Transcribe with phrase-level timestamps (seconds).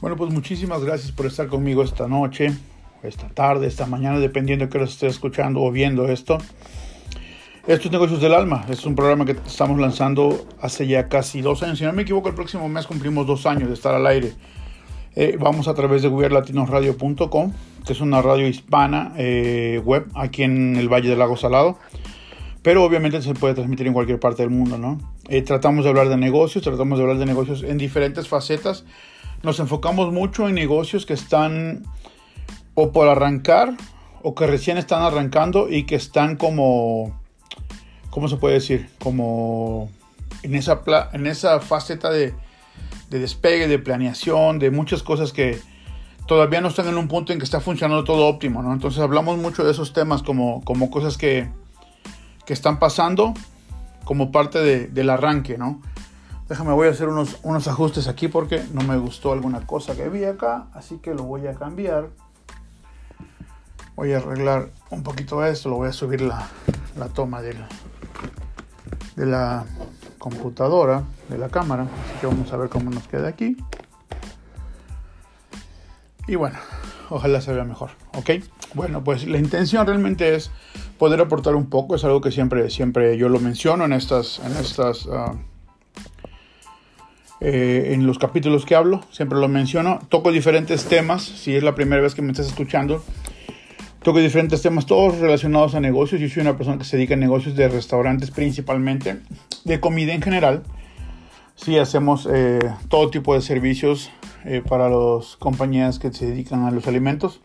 [0.00, 2.54] Bueno, pues muchísimas gracias por estar conmigo esta noche,
[3.02, 6.38] esta tarde, esta mañana, dependiendo de que los esté escuchando o viendo esto.
[7.66, 11.78] Estos Negocios del Alma es un programa que estamos lanzando hace ya casi dos años.
[11.78, 14.32] Si no me equivoco, el próximo mes cumplimos dos años de estar al aire.
[15.16, 17.52] Eh, vamos a través de gobierlatinoradio.com,
[17.84, 21.78] que es una radio hispana eh, web aquí en el Valle del Lago Salado.
[22.62, 24.98] Pero obviamente se puede transmitir en cualquier parte del mundo, ¿no?
[25.28, 28.86] Eh, tratamos de hablar de negocios, tratamos de hablar de negocios en diferentes facetas
[29.42, 31.84] nos enfocamos mucho en negocios que están
[32.74, 33.74] o por arrancar
[34.22, 37.18] o que recién están arrancando y que están como,
[38.10, 38.88] ¿cómo se puede decir?
[39.02, 39.90] Como
[40.42, 40.82] en esa,
[41.12, 42.34] en esa faceta de,
[43.08, 45.58] de despegue, de planeación, de muchas cosas que
[46.26, 48.72] todavía no están en un punto en que está funcionando todo óptimo, ¿no?
[48.72, 51.48] Entonces hablamos mucho de esos temas como, como cosas que,
[52.46, 53.34] que están pasando
[54.04, 55.80] como parte de, del arranque, ¿no?
[56.50, 60.08] Déjame, voy a hacer unos, unos ajustes aquí porque no me gustó alguna cosa que
[60.08, 62.08] vi acá, así que lo voy a cambiar.
[63.94, 66.48] Voy a arreglar un poquito esto, lo voy a subir la,
[66.98, 67.68] la toma de la,
[69.14, 69.64] de la
[70.18, 73.56] computadora, de la cámara, así que vamos a ver cómo nos queda aquí.
[76.26, 76.58] Y bueno,
[77.10, 78.30] ojalá se vea mejor, ¿ok?
[78.74, 80.50] Bueno, pues la intención realmente es
[80.98, 84.56] poder aportar un poco, es algo que siempre, siempre yo lo menciono en estas, en
[84.56, 85.38] estas uh,
[87.40, 90.00] eh, en los capítulos que hablo, siempre lo menciono.
[90.08, 93.02] Toco diferentes temas, si es la primera vez que me estás escuchando.
[94.02, 96.20] Toco diferentes temas, todos relacionados a negocios.
[96.20, 99.20] Yo soy una persona que se dedica a negocios de restaurantes principalmente,
[99.64, 100.62] de comida en general.
[101.54, 104.10] Sí, hacemos eh, todo tipo de servicios
[104.44, 107.40] eh, para las compañías que se dedican a los alimentos.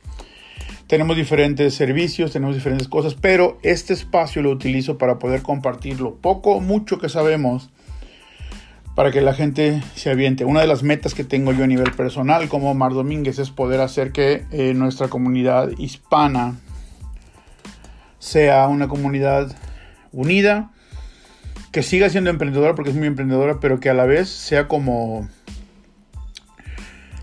[0.88, 6.16] Tenemos diferentes servicios, tenemos diferentes cosas, pero este espacio lo utilizo para poder compartir lo
[6.16, 7.70] poco, mucho que sabemos
[8.96, 10.46] para que la gente se aviente.
[10.46, 13.82] Una de las metas que tengo yo a nivel personal como Mar Domínguez es poder
[13.82, 16.56] hacer que eh, nuestra comunidad hispana
[18.20, 19.56] sea una comunidad
[20.14, 20.72] unida,
[21.72, 25.28] que siga siendo emprendedora porque es muy emprendedora, pero que a la vez sea como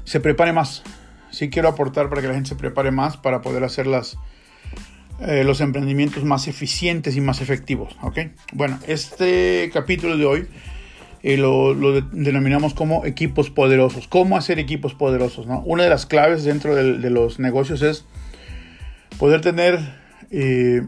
[0.05, 0.83] se prepare más.
[1.31, 4.19] Sí quiero aportar para que la gente se prepare más para poder hacer las,
[5.21, 7.97] eh, los emprendimientos más eficientes y más efectivos.
[8.03, 8.19] ¿ok?
[8.53, 10.49] Bueno, este capítulo de hoy
[11.23, 14.09] y lo, denominamos como equipos poderosos.
[14.09, 15.47] ¿Cómo hacer equipos poderosos?
[15.47, 15.61] ¿no?
[15.61, 18.05] Una de las claves dentro de, los negocios es
[19.19, 19.79] poder tener
[20.31, 20.83] eh,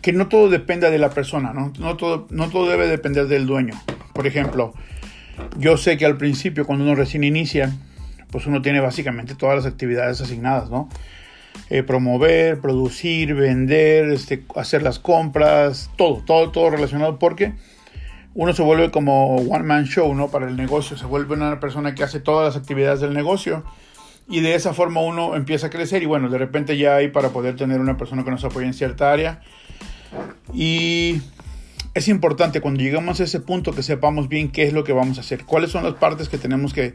[0.00, 1.72] que no todo dependa de la persona, ¿no?
[1.78, 3.74] No, todo, no todo debe depender del dueño.
[4.14, 4.72] Por ejemplo,
[5.58, 7.76] yo sé que al principio cuando uno recién inicia,
[8.30, 10.88] pues uno tiene básicamente todas las actividades asignadas, ¿no?
[11.68, 17.52] Eh, promover, producir, vender, este, hacer las compras, todo, todo, todo relacionado porque
[18.34, 20.28] uno se vuelve como one man show, ¿no?
[20.28, 23.64] Para el negocio, se vuelve una persona que hace todas las actividades del negocio
[24.28, 27.30] y de esa forma uno empieza a crecer y bueno, de repente ya hay para
[27.30, 29.40] poder tener una persona que nos apoye en cierta área
[30.54, 31.20] y
[31.94, 35.18] es importante cuando llegamos a ese punto que sepamos bien qué es lo que vamos
[35.18, 36.94] a hacer, cuáles son las partes que tenemos que,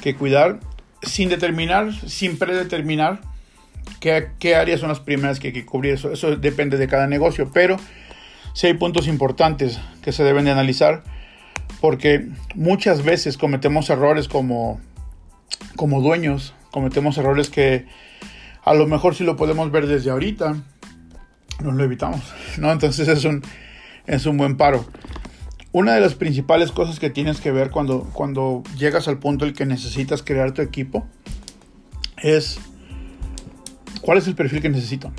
[0.00, 0.60] que cuidar
[1.02, 3.20] sin determinar, sin predeterminar
[3.98, 7.08] qué, qué áreas son las primeras que hay que cubrir, eso, eso depende de cada
[7.08, 7.76] negocio, pero
[8.52, 11.02] si hay puntos importantes que se deben de analizar
[11.80, 14.80] porque muchas veces cometemos errores como,
[15.74, 17.86] como dueños, cometemos errores que
[18.64, 20.62] a lo mejor si lo podemos ver desde ahorita,
[21.60, 22.20] nos lo evitamos,
[22.58, 22.70] ¿no?
[22.70, 23.42] Entonces es un,
[24.06, 24.84] es un buen paro.
[25.72, 29.54] Una de las principales cosas que tienes que ver cuando, cuando llegas al punto en
[29.54, 31.06] que necesitas crear tu equipo
[32.22, 32.60] es
[34.02, 35.12] cuál es el perfil que necesito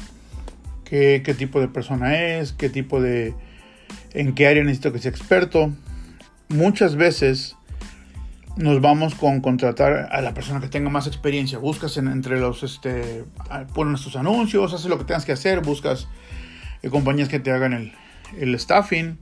[0.84, 3.34] qué, tipo de persona es, qué tipo de...
[4.14, 5.72] en qué área necesito que sea experto.
[6.50, 7.56] Muchas veces
[8.56, 11.58] nos vamos con contratar a la persona que tenga más experiencia.
[11.58, 13.24] Buscas entre los, este,
[13.74, 16.08] pones tus anuncios, haces lo que tengas que hacer, buscas
[16.84, 17.94] eh, compañías que te hagan el,
[18.40, 19.18] el, staffing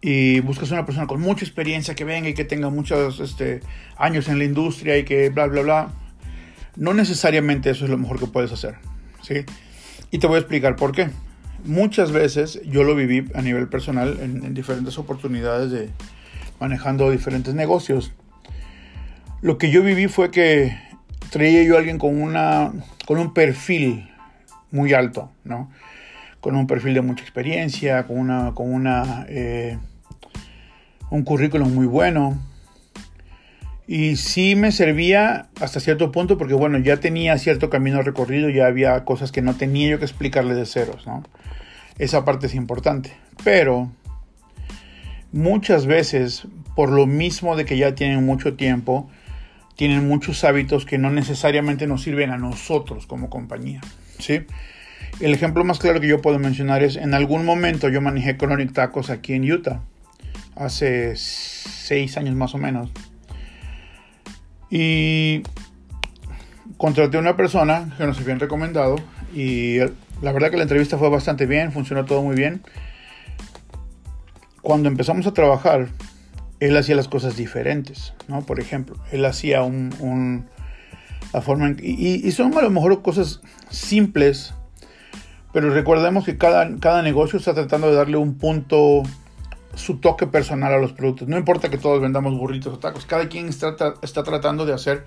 [0.00, 3.60] y buscas una persona con mucha experiencia que venga y que tenga muchos este,
[3.96, 5.88] años en la industria y que bla, bla, bla.
[6.74, 8.76] No necesariamente eso es lo mejor que puedes hacer.
[9.22, 9.44] ¿sí?
[10.12, 11.08] Y te voy a explicar por qué.
[11.64, 15.88] Muchas veces yo lo viví a nivel personal en, diferentes oportunidades de
[16.60, 18.12] manejando diferentes negocios.
[19.40, 20.76] Lo que yo viví fue que
[21.30, 22.72] traía yo a alguien con, una,
[23.06, 24.10] con un perfil
[24.70, 25.70] muy alto, ¿no?
[26.40, 29.78] Con un perfil de mucha experiencia, con una, con una, eh,
[31.10, 32.38] un currículum muy bueno,
[33.86, 38.66] y sí me servía hasta cierto punto porque, bueno, ya tenía cierto camino recorrido, ya
[38.66, 41.24] había cosas que no tenía yo que explicarle de ceros, ¿no?
[41.98, 43.12] Esa parte es importante.
[43.44, 43.90] Pero
[45.32, 46.46] muchas veces,
[46.76, 49.10] por lo mismo de que ya tienen mucho tiempo,
[49.76, 53.80] tienen muchos hábitos que no necesariamente nos sirven a nosotros como compañía.
[54.18, 54.42] ¿sí?
[55.20, 58.72] El ejemplo más claro que yo puedo mencionar es, en algún momento yo manejé Chronic
[58.72, 59.82] Tacos aquí en Utah,
[60.54, 62.90] hace seis años más o menos.
[64.74, 65.42] Y
[66.78, 68.96] contraté a una persona que nos habían recomendado
[69.34, 69.80] y
[70.22, 72.62] la verdad que la entrevista fue bastante bien, funcionó todo muy bien.
[74.62, 75.88] Cuando empezamos a trabajar,
[76.58, 78.46] él hacía las cosas diferentes, ¿no?
[78.46, 80.46] Por ejemplo, él hacía un,
[81.34, 84.54] la forma y, son a lo mejor cosas simples,
[85.52, 89.02] pero recordemos que cada, cada negocio está tratando de darle un punto,
[89.74, 91.28] su toque personal a los productos.
[91.28, 95.04] No importa que todos vendamos burritos o tacos, cada quien está, está tratando de hacer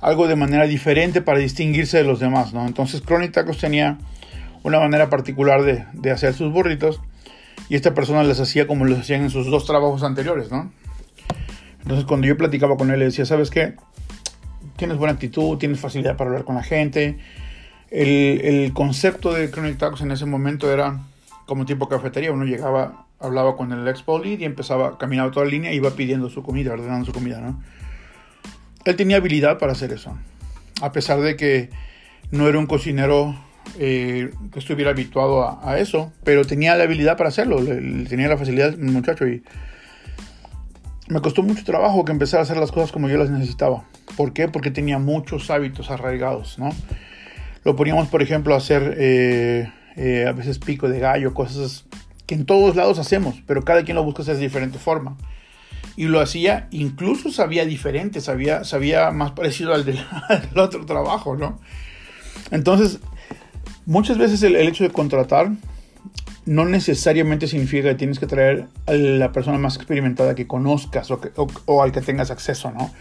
[0.00, 2.66] algo de manera diferente para distinguirse de los demás, ¿no?
[2.66, 3.98] Entonces Chronic Tacos tenía
[4.62, 7.00] una manera particular de, de hacer sus burritos
[7.68, 10.72] y esta persona les hacía como los hacían en sus dos trabajos anteriores, ¿no?
[11.82, 13.74] Entonces cuando yo platicaba con él, le decía, ¿sabes qué?
[14.76, 17.18] Tienes buena actitud, tienes facilidad para hablar con la gente.
[17.90, 21.00] El, el concepto de Chronic Tacos en ese momento era
[21.46, 22.32] como tipo cafetería.
[22.32, 25.90] Uno llegaba, hablaba con el expo lead y empezaba, caminaba toda la línea y iba
[25.90, 27.62] pidiendo su comida, ordenando su comida, ¿no?
[28.84, 30.16] Él tenía habilidad para hacer eso.
[30.80, 31.70] A pesar de que
[32.30, 33.36] no era un cocinero
[33.78, 37.62] eh, que estuviera habituado a, eso, pero tenía la habilidad para hacerlo,
[38.08, 39.42] tenía la facilidad muchacho y
[41.08, 43.84] me costó mucho trabajo que empezara a hacer las cosas como yo las necesitaba.
[44.16, 44.48] ¿Por qué?
[44.48, 46.70] Porque tenía muchos hábitos arraigados, ¿no?
[47.64, 51.84] Lo poníamos, por ejemplo, a hacer eh, eh, a veces pico de gallo, cosas
[52.30, 55.16] que en todos lados hacemos, pero cada quien lo busca hacer de diferente forma.
[55.96, 59.98] Y lo hacía, incluso sabía diferente, sabía, sabía más parecido al del,
[60.28, 61.58] al otro trabajo, ¿no?
[62.50, 63.00] Entonces,
[63.90, 65.50] Muchas veces el, hecho de contratar
[66.46, 71.82] no necesariamente significa que tienes que traer a la persona más experimentada que conozcas o,
[71.82, 72.92] al que tengas acceso, ¿no?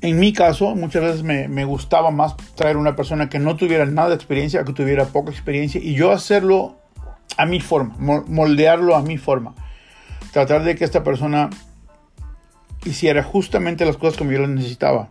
[0.00, 4.10] En mi caso, muchas veces me, gustaba más traer una persona que no tuviera nada
[4.10, 6.76] de experiencia, que tuviera poca experiencia, y yo hacerlo
[7.36, 7.94] a mi forma,
[8.26, 9.54] moldearlo a mi forma.
[10.32, 11.50] Tratar de que esta persona
[12.84, 15.10] hiciera justamente las cosas como yo las necesitaba.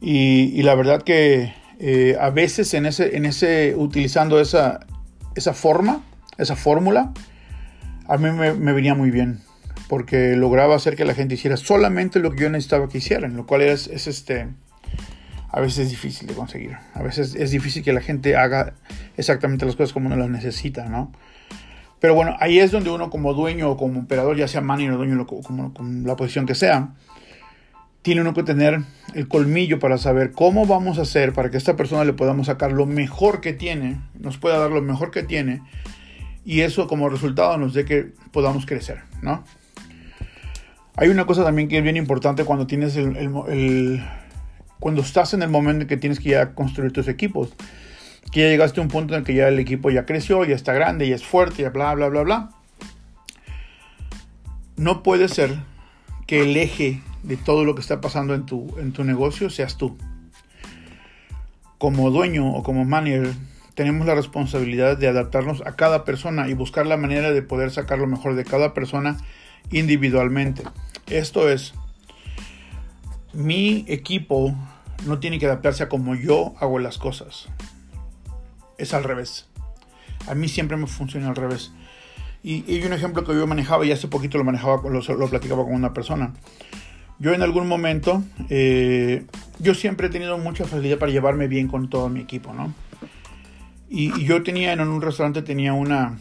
[0.00, 4.80] y la verdad que eh, a veces en ese, en ese, utilizando esa,
[5.36, 6.02] esa forma,
[6.36, 7.12] esa fórmula,
[8.08, 9.40] a mí me, venía muy bien,
[9.88, 13.46] porque lograba hacer que la gente hiciera solamente lo que yo necesitaba que hicieran, lo
[13.46, 14.48] cual es, es este,
[15.50, 18.74] a veces es difícil de conseguir, a veces es difícil que la gente haga
[19.16, 21.12] exactamente las cosas como uno las necesita, ¿no?
[22.00, 24.96] Pero bueno, ahí es donde uno como dueño o como operador, ya sea manager o
[24.98, 26.90] dueño, como, como la posición que sea,
[28.02, 28.80] tiene uno que tener
[29.14, 32.46] el colmillo para saber cómo vamos a hacer para que a esta persona le podamos
[32.46, 35.62] sacar lo mejor que tiene, nos pueda dar lo mejor que tiene
[36.44, 39.44] y eso como resultado nos dé que podamos crecer, ¿no?
[40.96, 44.02] Hay una cosa también que es bien importante cuando tienes el,
[44.80, 47.54] cuando estás en el momento en que tienes que ya construir tus equipos,
[48.32, 50.54] que ya llegaste a un punto en el que ya el equipo ya creció, ya
[50.54, 52.50] está grande, ya es fuerte, ya bla bla bla bla.
[54.76, 55.58] No puede ser
[56.26, 59.76] que el eje de todo lo que está pasando en tu, en tu negocio seas
[59.76, 59.96] tú.
[61.78, 63.32] Como dueño o como manager,
[63.74, 67.98] tenemos la responsabilidad de adaptarnos a cada persona y buscar la manera de poder sacar
[67.98, 69.16] lo mejor de cada persona
[69.70, 70.62] individualmente.
[71.06, 71.74] Esto es,
[73.32, 74.54] mi equipo
[75.06, 77.48] no tiene que adaptarse a como yo hago las cosas.
[78.76, 79.46] Es al revés.
[80.28, 81.72] A mí siempre me funciona al revés.
[82.42, 85.64] Y, hay un ejemplo que yo manejaba y hace poquito lo manejaba, lo, lo platicaba
[85.64, 86.32] con una persona.
[87.18, 89.24] Yo en algún momento, eh,
[89.58, 92.72] yo siempre he tenido mucha facilidad para llevarme bien con todo mi equipo, ¿no?
[93.88, 96.18] Y, yo tenía en un restaurante, tenía una,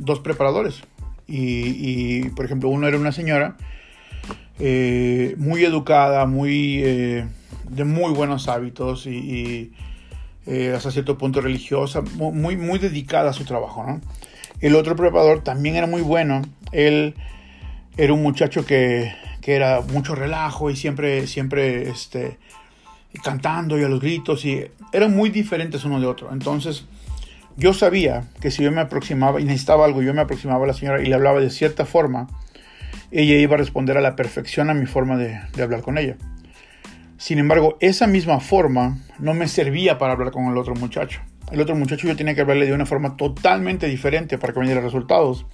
[0.00, 0.82] dos preparadores.
[1.26, 3.56] Y, por ejemplo, uno era una señora
[4.58, 7.26] eh, muy educada, muy, eh,
[7.68, 9.72] de muy buenos hábitos y,
[10.74, 14.00] hasta cierto punto religiosa, muy, muy dedicada a su trabajo, ¿no?
[14.60, 16.42] El otro preparador también era muy bueno.
[16.72, 17.14] Él
[17.96, 19.12] era un muchacho que
[19.44, 22.38] que era mucho relajo y siempre, siempre este,
[23.22, 26.32] cantando y a los gritos y eran muy diferentes uno de otro.
[26.32, 26.86] Entonces
[27.58, 30.72] yo sabía que si yo me aproximaba y necesitaba algo, yo me aproximaba a la
[30.72, 32.26] señora y le hablaba de cierta forma,
[33.10, 36.16] ella iba a responder a la perfección a mi forma de, de hablar con ella.
[37.24, 41.22] Sin embargo, esa misma forma no me servía para hablar con el otro muchacho.
[41.50, 44.66] El otro muchacho yo tenía que hablarle de una forma totalmente diferente para que me
[44.66, 45.46] diera resultados.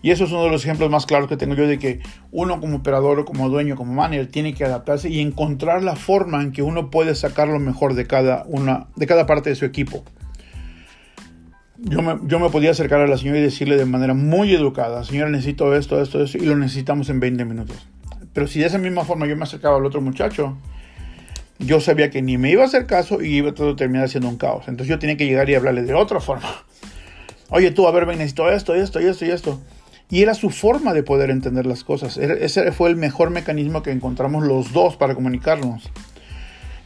[0.00, 1.98] Y eso es uno de los ejemplos más claros que tengo yo de que
[2.30, 6.52] uno como operador, como dueño, como manager, tiene que adaptarse y encontrar la forma en
[6.52, 10.04] que uno puede sacar lo mejor de cada, una, de cada parte de su equipo.
[11.78, 15.02] yo me, yo me podía acercar a la señora y decirle de manera muy educada,
[15.02, 17.88] señora, necesito esto, esto, esto, y lo necesitamos en 20 minutos.
[18.32, 20.56] Pero si de esa misma forma yo me acercaba al otro muchacho,
[21.58, 24.36] yo sabía que ni me iba a hacer caso y iba a terminar siendo un
[24.36, 24.68] caos.
[24.68, 26.48] Entonces yo tenía que llegar y hablarle de otra forma.
[27.50, 29.60] Oye, tú, a ver, ven, necesito esto, esto, esto y esto.
[30.08, 32.16] Y era su forma de poder entender las cosas.
[32.16, 35.90] Ese fue el mejor mecanismo que encontramos los dos para comunicarnos.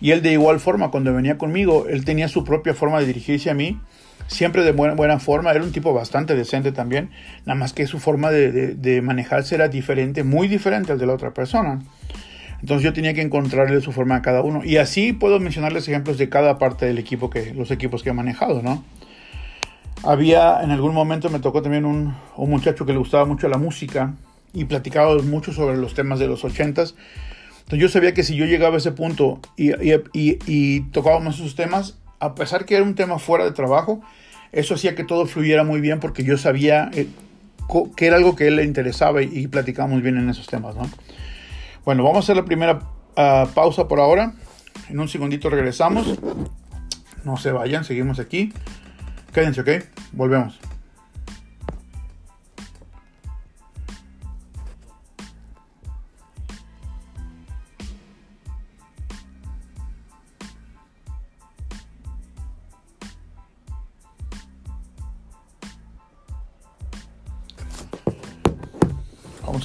[0.00, 3.48] Y él de igual forma, cuando venía conmigo, él tenía su propia forma de dirigirse
[3.48, 3.80] a mí,
[4.26, 7.10] siempre de buena, buena forma, era un tipo bastante decente también,
[7.46, 11.14] nada más que su forma de, de, manejarse era diferente, muy diferente al de la
[11.14, 11.80] otra persona.
[12.60, 14.64] Entonces yo tenía que encontrarle su forma a cada uno.
[14.64, 18.12] Y así puedo mencionarles ejemplos de cada parte del equipo, que los equipos que he
[18.14, 18.82] manejado, ¿no?
[20.02, 23.58] Había, en algún momento me tocó también un, un muchacho que le gustaba mucho la
[23.58, 24.14] música
[24.52, 26.94] y platicaba mucho sobre los temas de los ochentas
[27.64, 31.54] entonces yo sabía que si yo llegaba a ese punto y, y, y, tocábamos esos
[31.54, 34.02] temas, a pesar que era un tema fuera de trabajo,
[34.52, 37.08] eso hacía que todo fluyera muy bien porque yo sabía eh,
[37.96, 40.76] que era algo que a él le interesaba y, y platicábamos bien en esos temas.
[40.76, 40.88] ¿no?
[41.84, 42.80] Bueno, vamos a hacer la primera
[43.16, 44.32] uh, pausa por ahora.
[44.88, 46.18] En un segundito regresamos.
[47.24, 48.52] No se vayan, seguimos aquí.
[49.32, 49.68] Quédense, ¿ok?
[50.12, 50.58] Volvemos.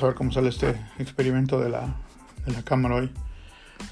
[0.04, 1.96] A ver cómo sale este experimento de la,
[2.46, 3.12] de la cámara hoy.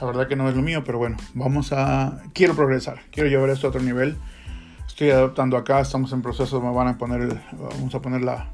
[0.02, 2.22] La verdad que no es lo mío, pero bueno, vamos a...
[2.34, 4.18] Quiero progresar, quiero llevar esto a otro nivel.
[4.86, 8.50] Estoy adaptando acá, estamos en proceso, me van a poner, vamos a poner la,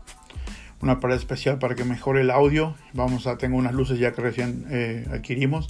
[0.82, 2.76] una pared especial para que mejore el audio.
[2.94, 5.68] Vamos a, tengo unas luces ya que recién eh, adquirimos.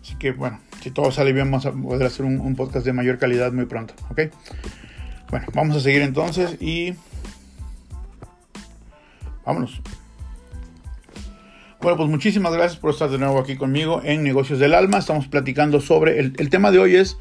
[0.00, 2.92] Así que bueno, si todo sale bien, vamos a poder hacer un, un podcast de
[2.92, 4.20] mayor calidad muy pronto, ¿ok?
[5.30, 6.94] Bueno, vamos a seguir entonces y...
[9.44, 9.80] Vámonos.
[11.80, 14.98] Bueno, pues muchísimas gracias por estar de nuevo aquí conmigo en Negocios del Alma.
[14.98, 17.18] Estamos platicando sobre el, tema de hoy es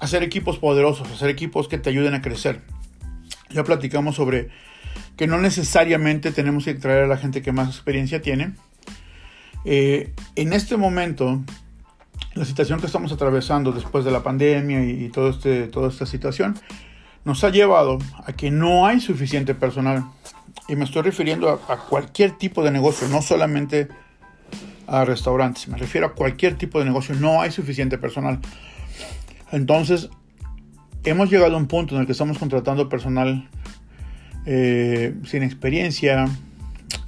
[0.00, 2.60] hacer equipos poderosos, hacer equipos que te ayuden a crecer.
[3.50, 4.50] Ya platicamos sobre
[5.16, 8.52] que no necesariamente tenemos que traer a la gente que más experiencia tiene.
[9.64, 11.42] Eh, en este momento,
[12.34, 16.56] la situación que estamos atravesando después de la pandemia y, todo este, toda esta situación
[17.24, 20.04] nos ha llevado a que no hay suficiente personal
[20.68, 23.88] y me estoy refiriendo a, cualquier tipo de negocio, no solamente
[24.86, 28.40] a restaurantes, me refiero a cualquier tipo de negocio, no hay suficiente personal.
[29.50, 30.10] Entonces,
[31.04, 33.48] hemos llegado a un punto en el que estamos contratando personal
[34.46, 36.26] eh, sin experiencia,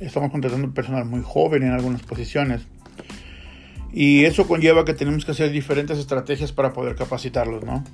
[0.00, 2.62] estamos contratando personal muy joven en algunas posiciones.
[3.92, 7.84] Y eso conlleva que tenemos que hacer diferentes estrategias para poder capacitarlos, ¿no?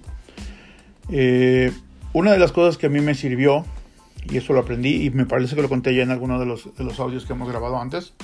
[1.10, 1.72] Eh,
[2.12, 3.66] una de las cosas que a mí me sirvió
[4.28, 6.74] y eso lo aprendí y me parece que lo conté ya en alguno de los,
[6.76, 8.14] de los audios que hemos grabado antes.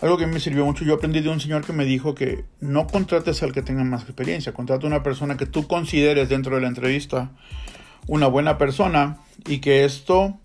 [0.00, 2.88] Algo que me sirvió mucho, yo aprendí de un señor que me dijo que no
[2.88, 6.62] contrates al que tenga más experiencia, contrata a una persona que tú consideres dentro de
[6.62, 7.30] la entrevista
[8.06, 10.38] una buena persona y que esto,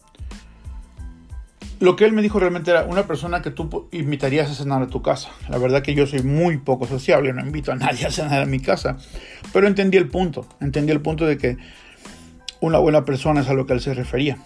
[1.80, 4.88] lo que él me dijo realmente era una persona que tú invitarías a cenar a
[4.88, 5.30] tu casa.
[5.50, 8.46] La verdad que yo soy muy poco sociable, no invito a nadie a cenar a
[8.46, 8.98] mi casa,
[9.54, 11.58] pero entendí el punto, entendí el punto de que
[12.62, 14.38] una buena persona es a lo que él se refería.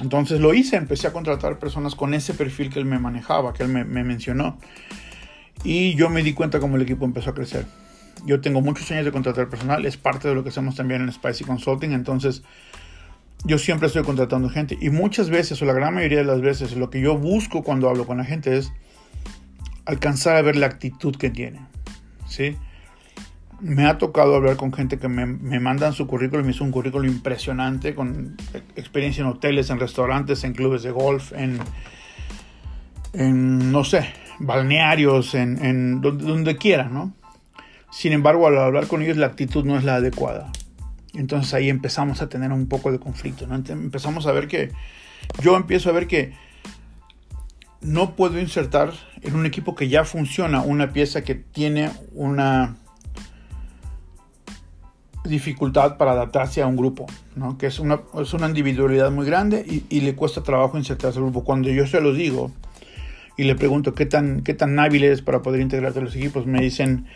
[0.00, 3.64] Entonces lo hice, empecé a contratar personas con ese perfil que él me manejaba, que
[3.64, 4.58] él me, mencionó.
[5.62, 7.66] Y yo me di cuenta cómo el equipo empezó a crecer.
[8.24, 11.12] Yo tengo muchos años de contratar personal, es parte de lo que hacemos también en
[11.12, 12.42] Spicy Consulting, entonces
[13.44, 14.76] yo siempre estoy contratando gente.
[14.80, 17.88] Y muchas veces, o la gran mayoría de las veces, lo que yo busco cuando
[17.88, 18.72] hablo con la gente es
[19.84, 21.60] alcanzar a ver la actitud que tiene.
[22.26, 22.56] ¿sí?
[23.60, 26.70] Me ha tocado hablar con gente que me, me mandan su currículum, me hizo un
[26.70, 28.36] currículum impresionante con
[28.76, 31.58] experiencia en hoteles, en restaurantes, en clubes de golf, en,
[33.12, 37.12] en no sé, balnearios, en, en donde, donde quiera, ¿no?
[37.90, 40.50] Sin embargo, al hablar con ellos la actitud no es la adecuada.
[41.14, 43.56] Entonces ahí empezamos a tener un poco de conflicto, ¿no?
[43.56, 44.70] Empezamos a ver que,
[45.42, 46.32] yo empiezo a ver que
[47.80, 52.76] no puedo insertar en un equipo que ya funciona una pieza que tiene una
[55.24, 57.58] dificultad para adaptarse a un grupo, ¿no?
[57.58, 61.24] que es una, es una individualidad muy grande y, y, le cuesta trabajo insertarse al
[61.24, 61.44] grupo.
[61.44, 62.50] Cuando yo se los digo
[63.36, 66.46] y le pregunto qué tan, qué tan hábil eres para poder integrarte a los equipos,
[66.46, 67.06] me dicen,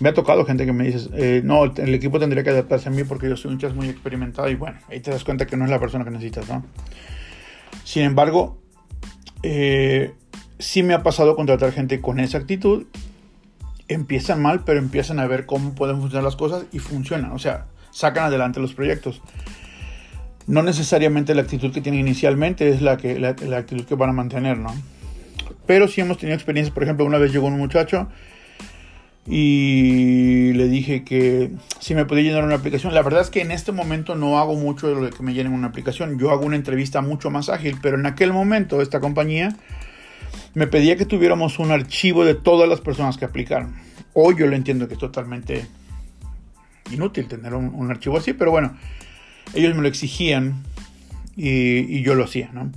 [0.00, 2.92] me ha tocado gente que me dice, eh, no, el equipo tendría que adaptarse a
[2.92, 5.56] mí porque yo soy un chas muy experimentado y bueno, ahí te das cuenta que
[5.56, 6.64] no es la persona que necesitas, ¿no?
[7.84, 8.58] Sin embargo,
[9.42, 10.12] eh,
[10.58, 12.86] sí me ha pasado contratar gente con esa actitud
[13.88, 17.32] empiezan mal, pero empiezan a ver cómo pueden funcionar las cosas y funcionan.
[17.32, 19.20] O sea, sacan adelante los proyectos.
[20.46, 24.12] no necesariamente la actitud que tienen inicialmente es la, que, la, actitud que van a
[24.14, 24.74] mantener, ¿no?
[25.66, 28.08] Pero sí hemos tenido experiencias, por ejemplo, una vez llegó un muchacho
[29.26, 32.94] y le dije que si me podía llenar una aplicación.
[32.94, 35.52] La verdad es que en este momento no hago mucho de lo que me llenen
[35.52, 36.18] una aplicación.
[36.18, 39.54] Yo hago una entrevista mucho más ágil, pero en aquel momento esta compañía
[40.54, 43.76] me pedía que tuviéramos un archivo de todas las personas que aplicaron.
[44.14, 45.66] Hoy yo lo entiendo que es totalmente
[46.92, 48.76] inútil tener un, archivo así, pero bueno,
[49.54, 50.62] ellos me lo exigían
[51.36, 52.70] y, yo lo hacía, ¿no?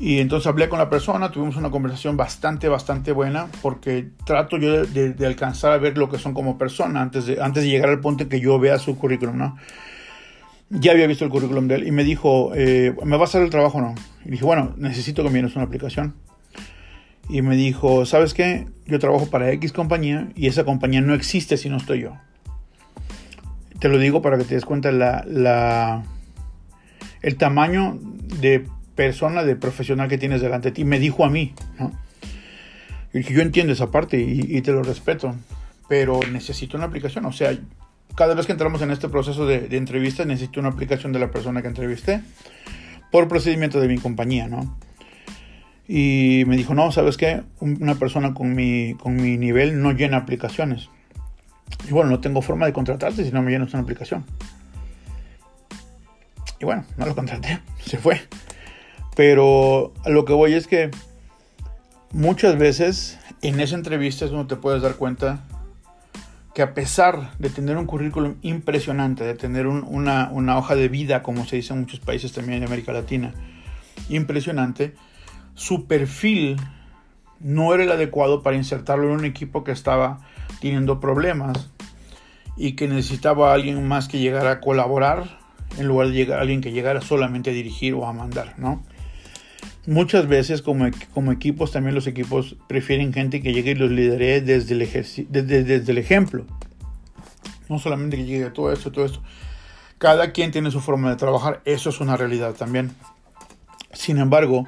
[0.00, 4.84] Y entonces hablé con la persona, tuvimos una conversación bastante, bastante buena, porque trato yo
[4.84, 8.00] de, alcanzar a ver lo que son como persona antes de, antes de llegar al
[8.00, 9.56] punto en que yo vea su currículum, ¿no?
[10.70, 13.42] Ya había visto el currículum de él y me dijo, eh, ¿me va a hacer
[13.42, 13.94] el trabajo o no?
[14.24, 16.14] Y dije, bueno, necesito que me una aplicación.
[17.28, 18.66] Y me dijo, ¿sabes qué?
[18.86, 22.16] Yo trabajo para X compañía y esa compañía no existe si no estoy yo.
[23.78, 26.04] Te lo digo para que te des cuenta la, la,
[27.22, 27.98] el tamaño
[28.40, 30.84] de persona, de profesional que tienes delante de ti.
[30.84, 31.92] Me dijo a mí, ¿no?
[33.12, 35.34] Y yo entiendo esa parte y, te lo respeto,
[35.88, 37.26] pero necesito una aplicación.
[37.26, 37.56] O sea,
[38.14, 41.30] cada vez que entramos en este proceso de, de entrevista, necesito una aplicación de la
[41.30, 42.22] persona que entrevisté
[43.10, 44.78] por procedimiento de mi compañía, ¿no?
[45.88, 47.42] Y me dijo, no, ¿sabes qué?
[47.60, 50.88] Una persona con mi, con mi nivel no llena aplicaciones.
[51.88, 54.24] Y bueno, no tengo forma de contratarte si no me llenas una aplicación.
[56.60, 58.20] Y bueno, no lo contraté, se fue.
[59.16, 60.90] Pero lo que voy es que
[62.12, 65.40] muchas veces en esa entrevista es donde te puedes dar cuenta
[66.54, 71.22] que a pesar de tener un currículum impresionante, de tener una, una, hoja de vida,
[71.22, 73.32] como se dice en muchos países también en América Latina,
[74.10, 74.94] impresionante,
[75.54, 76.56] su perfil
[77.40, 80.20] no era el adecuado para insertarlo en un equipo que estaba
[80.60, 81.70] teniendo problemas
[82.56, 85.38] y que necesitaba a alguien más que llegara a colaborar
[85.78, 88.82] en lugar de alguien que llegara solamente a dirigir o a mandar, ¿no?
[89.86, 94.40] Muchas veces como, como equipos, también los equipos prefieren gente que llegue y los lidere
[94.40, 96.44] desde el, desde, desde el ejemplo.
[97.68, 99.22] No solamente que llegue todo esto, todo esto.
[99.98, 102.92] Cada quien tiene su forma de trabajar, eso es una realidad también.
[103.92, 104.66] Sin embargo,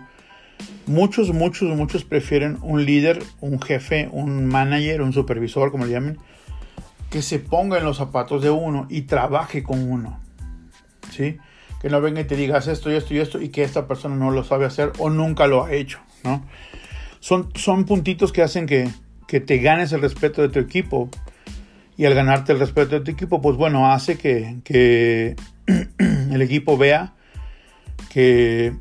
[0.86, 6.18] muchos, muchos, muchos prefieren un líder, un jefe, un manager, un supervisor, como le llamen,
[7.10, 10.20] que se ponga en los zapatos de uno y trabaje con uno.
[11.10, 11.38] ¿Sí?
[11.80, 14.16] Que no venga y te digas esto y esto y esto y que esta persona
[14.16, 16.44] no lo sabe hacer o nunca lo ha hecho, ¿no?
[17.20, 18.88] Son, son puntitos que hacen que,
[19.28, 21.08] que te ganes el respeto de tu equipo
[21.96, 25.36] y al ganarte el respeto de tu equipo, pues bueno, hace que, que
[25.98, 27.14] el equipo vea
[28.08, 28.74] que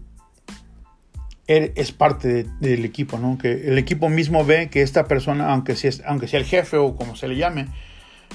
[1.48, 3.38] es parte del equipo, ¿no?
[3.38, 7.16] Que el equipo mismo ve que esta persona, aunque sea, aunque el jefe o como
[7.16, 7.68] se le llame,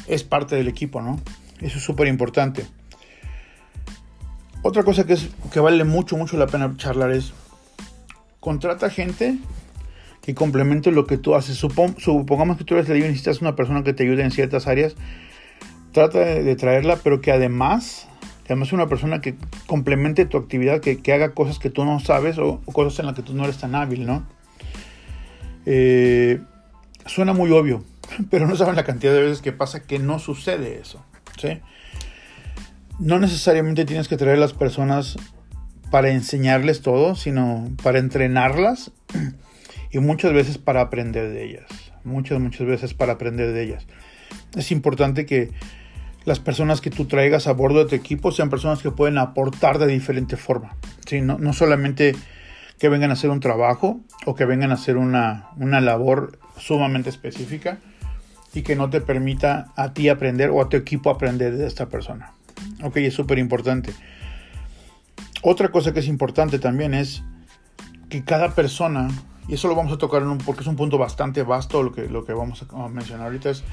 [0.07, 1.21] es parte del equipo, ¿no?
[1.61, 2.65] Eso es súper importante.
[4.63, 7.33] Otra cosa que, es, que vale mucho, mucho la pena charlar es,
[8.41, 9.39] contrata gente
[10.21, 11.57] que complemente lo que tú haces.
[11.57, 14.95] supongamos que tú eres el y necesitas una persona que te ayude en ciertas áreas.
[15.93, 18.08] Trata de traerla, pero que además
[18.49, 22.61] además una persona que complemente tu actividad, que, haga cosas que tú no sabes o,
[22.73, 24.27] cosas en las que tú no eres tan hábil, ¿no?
[25.67, 26.41] Eh,
[27.07, 27.85] suena muy obvio,
[28.31, 31.05] pero no saben la cantidad de veces que pasa que no sucede eso,
[31.39, 31.61] ¿sí?
[32.99, 35.17] No necesariamente tienes que traer a las personas
[35.91, 38.93] para enseñarles todo, sino para entrenarlas
[39.91, 41.67] y muchas veces para aprender de ellas.
[42.05, 43.87] Muchas, muchas veces para aprender de ellas.
[44.57, 45.51] Es importante que
[46.29, 49.79] las personas que tú traigas a bordo de tu equipo sean personas que pueden aportar
[49.79, 50.77] de diferente forma.
[51.07, 51.23] ¿sí?
[51.23, 52.15] No, no solamente
[52.79, 57.09] que vengan a hacer un trabajo o que vengan a hacer una, una labor sumamente
[57.09, 57.79] específica
[58.53, 61.87] y que no te permita a ti aprender o a tu equipo aprender de esta
[61.87, 62.33] persona.
[62.83, 63.95] Ok, es súper importante.
[65.41, 67.23] Otra cosa que es importante también es
[68.11, 69.09] que cada persona,
[69.49, 72.27] y eso lo vamos a tocar porque es un punto bastante vasto lo que, lo
[72.27, 73.65] que vamos a mencionar ahorita, es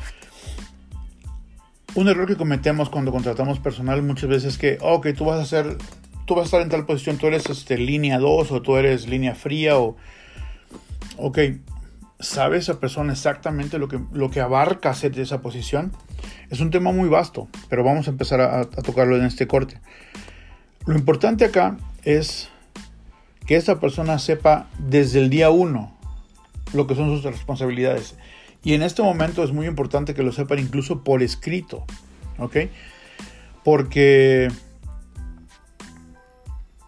[1.95, 5.43] un error que cometemos cuando contratamos personal muchas veces es que, ok, tú vas a
[5.43, 5.77] hacer,
[6.25, 9.07] tú vas a estar en tal posición, tú eres este, línea 2 o tú eres
[9.07, 9.95] línea fría o,
[11.17, 11.39] ok,
[12.19, 15.93] ¿sabe esa persona exactamente lo que, lo que abarca hacer esa posición?
[16.49, 19.79] Es un tema muy vasto, pero vamos a empezar a, a tocarlo en este corte.
[20.85, 22.49] Lo importante acá es
[23.47, 25.95] que esta persona sepa desde el día 1
[26.73, 28.15] lo que son sus responsabilidades.
[28.65, 31.85] Y en este momento es muy importante que lo sepan incluso por escrito,
[32.39, 32.57] ¿ok?
[33.63, 34.51] Porque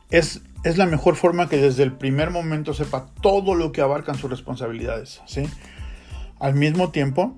[0.09, 4.17] es, es la mejor forma que desde el primer momento sepa todo lo que abarcan
[4.17, 5.43] sus responsabilidades, ¿sí?
[6.39, 7.37] Al mismo tiempo,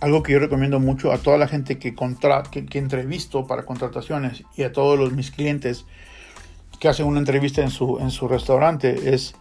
[0.00, 4.64] algo que yo recomiendo mucho a toda la gente que, que entrevisto para contrataciones y
[4.64, 5.86] a todos los, mis clientes
[6.78, 9.34] que hacen una entrevista en su, en su restaurante es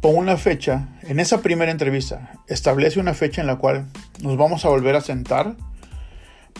[0.00, 3.86] pon una fecha, en esa primera entrevista, establece una fecha en la cual
[4.20, 5.56] nos vamos a volver a sentar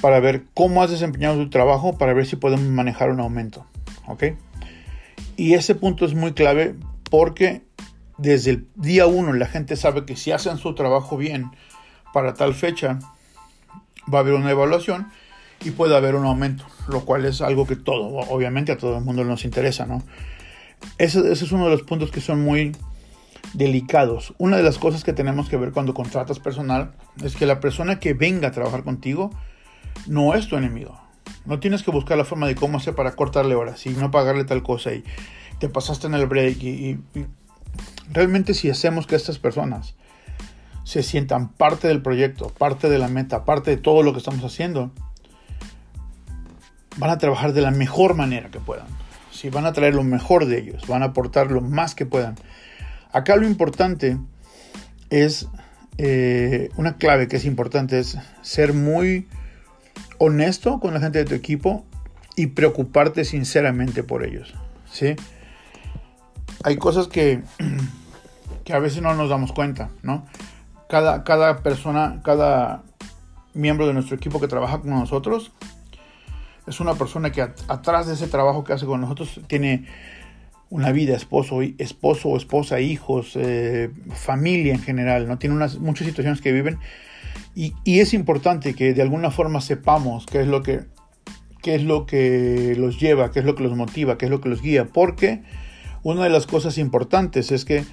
[0.00, 3.66] para ver cómo has desempeñado tu trabajo, para ver si podemos manejar un aumento.
[4.06, 4.24] ¿Ok?
[5.36, 6.74] Y ese punto es muy clave
[7.10, 7.62] porque
[8.18, 11.50] desde el día uno la gente sabe que si hacen su trabajo bien
[12.12, 12.98] para tal fecha,
[14.12, 15.08] va a haber una evaluación
[15.64, 19.04] y puede haber un aumento, lo cual es algo que todo, obviamente a todo el
[19.04, 20.02] mundo nos interesa, ¿no?
[20.98, 22.72] Ese, ese es uno de los puntos que son muy
[23.52, 24.34] delicados.
[24.38, 27.98] Una de las cosas que tenemos que ver cuando contratas personal es que la persona
[28.00, 29.30] que venga a trabajar contigo
[30.06, 31.00] no es tu enemigo.
[31.44, 34.44] No tienes que buscar la forma de cómo hacer para cortarle horas y no pagarle
[34.44, 35.04] tal cosa y
[35.58, 36.62] te pasaste en el break.
[36.62, 37.00] Y,
[38.10, 39.94] realmente si hacemos que estas personas
[40.84, 44.44] se sientan parte del proyecto, parte de la meta, parte de todo lo que estamos
[44.44, 44.90] haciendo,
[46.96, 48.86] van a trabajar de la mejor manera que puedan.
[49.30, 52.36] Si van a traer lo mejor de ellos, van a aportar lo más que puedan.
[53.12, 54.18] Acá lo importante
[55.10, 55.48] es,
[55.98, 59.28] eh, una clave que es importante es ser muy
[60.18, 61.84] honesto con la gente de tu equipo
[62.36, 64.54] y preocuparte sinceramente por ellos.
[64.90, 65.16] ¿sí?
[66.64, 67.42] Hay cosas que,
[68.64, 70.26] que a veces no nos damos cuenta, ¿no?
[70.88, 72.82] Cada, cada persona, cada
[73.54, 75.52] miembro de nuestro equipo que trabaja con nosotros
[76.66, 79.86] es una persona que atrás de ese trabajo que hace con nosotros tiene
[80.72, 85.38] una vida, esposo, esposo o esposa, hijos, eh, familia en general, ¿no?
[85.38, 86.78] Tiene muchas situaciones que viven
[87.54, 90.80] y, es importante que de alguna forma sepamos qué es lo que
[91.60, 94.40] qué es lo que los lleva, qué es lo que los motiva, qué es lo
[94.40, 95.42] que los guía, porque
[96.02, 97.84] una de las cosas importantes es que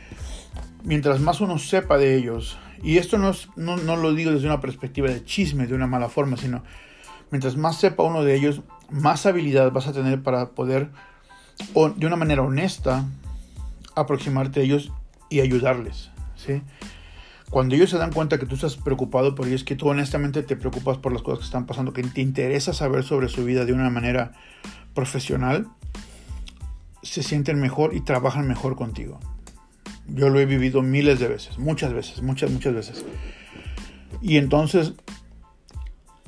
[0.83, 4.61] mientras más uno sepa de ellos, y esto no, no, no lo digo desde una
[4.61, 6.63] perspectiva de chisme, de una mala forma, sino
[7.29, 10.89] mientras más sepa uno de ellos, más habilidad vas a tener para poder,
[11.95, 13.06] de una manera honesta,
[13.95, 14.91] aproximarte a ellos
[15.30, 16.10] y ayudarles.
[17.50, 20.56] Cuando ellos se dan cuenta que tú estás preocupado por ellos, que tú honestamente te
[20.56, 23.74] preocupas por las cosas que están pasando, que te interesa saber sobre su vida de
[23.74, 24.34] una manera
[24.93, 25.67] profesional,
[27.02, 29.19] se sienten mejor y trabajan mejor contigo.
[30.08, 33.06] Yo lo he vivido miles de veces, muchas veces, muchas, muchas veces.
[34.22, 34.93] Y entonces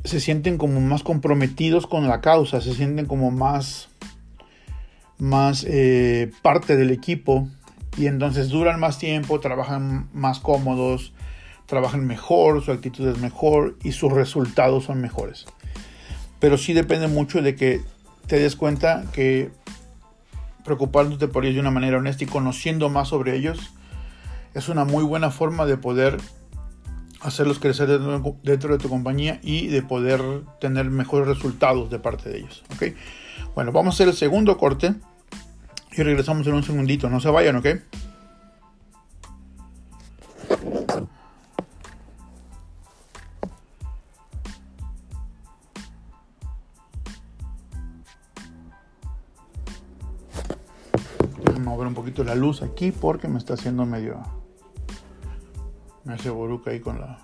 [0.04, 3.89] se sienten como más comprometidos con la causa, se sienten como más,
[5.21, 7.47] más eh, parte del equipo
[7.95, 11.13] y entonces duran más tiempo, trabajan más cómodos,
[11.67, 15.45] trabajan mejor, su actitud es mejor y sus resultados son mejores.
[16.39, 17.81] Pero sí depende mucho de que
[18.25, 19.51] te des cuenta que
[20.65, 23.73] preocupándote por ellos de una manera honesta y conociendo más sobre ellos
[24.55, 26.17] es una muy buena forma de poder
[27.19, 30.19] hacerlos crecer dentro de tu compañía y de poder
[30.60, 32.63] tener mejores resultados de parte de ellos.
[32.73, 32.95] ¿ok?
[33.53, 34.95] Bueno, vamos a hacer el segundo corte
[35.93, 37.10] y regresamos en un segundito.
[37.10, 37.67] No se vayan, ¿ok?
[51.62, 54.19] Mover un poquito la luz aquí porque me está haciendo medio...
[56.04, 57.19] Me hace boruca ahí con la...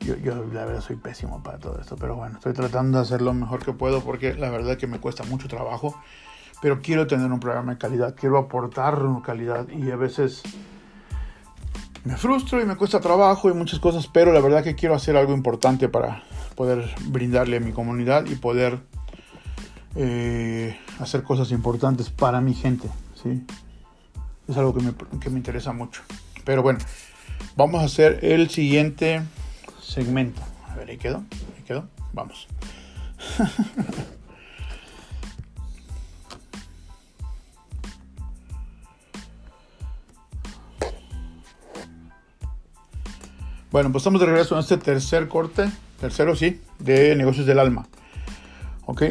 [0.00, 3.22] Yo, yo, la verdad soy pésimo para todo esto, pero bueno, estoy tratando de hacer
[3.22, 5.94] lo mejor que puedo porque la verdad que me cuesta mucho trabajo
[6.62, 10.42] pero quiero tener un programa de calidad, quiero aportar calidad y a veces
[12.04, 15.16] me frustro y me cuesta trabajo y muchas cosas, pero la verdad que quiero hacer
[15.16, 16.22] algo importante para
[16.54, 18.78] poder brindarle a mi comunidad y poder
[19.96, 22.88] eh, hacer cosas importantes para mi gente,
[23.20, 23.44] ¿sí?
[24.46, 26.02] Es algo que me, que me interesa mucho.
[26.44, 26.78] Pero bueno,
[27.56, 29.20] vamos a hacer el siguiente
[29.80, 30.40] segmento.
[30.70, 31.24] A ver, ahí quedó,
[31.56, 32.46] ahí quedó, vamos.
[43.72, 45.66] Bueno, pues estamos de regreso en este tercer corte,
[45.98, 47.88] tercero sí, de negocios del alma.
[48.84, 49.02] ¿Ok?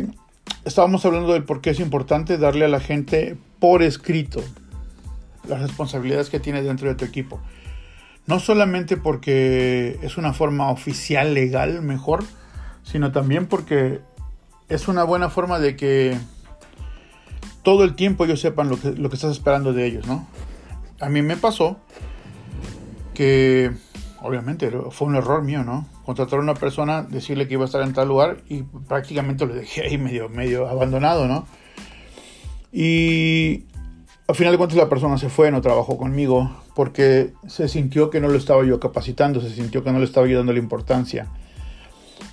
[0.65, 4.39] Estábamos hablando de por qué es importante darle a la gente por escrito
[5.47, 7.39] las responsabilidades que tiene dentro de tu equipo.
[8.28, 12.24] No solamente porque es una forma oficial, legal, mejor,
[12.84, 14.02] sino también porque
[14.69, 16.15] es una buena forma de que
[17.63, 20.28] todo el tiempo ellos sepan lo que, lo que estás esperando de ellos, ¿no?
[21.00, 21.80] A mí me pasó
[23.15, 23.71] que
[24.22, 25.88] obviamente, fue un error mío, ¿no?
[26.06, 29.54] Contratar a una persona, decirle que iba a estar en tal lugar y prácticamente lo
[29.54, 31.46] dejé ahí medio, medio abandonado, ¿no?
[32.72, 33.66] Y
[34.28, 38.22] al final de cuentas la persona se fue, no trabajó conmigo, porque se sintió que
[38.22, 41.28] no lo estaba yo capacitando, se sintió que no le estaba yo dando la importancia,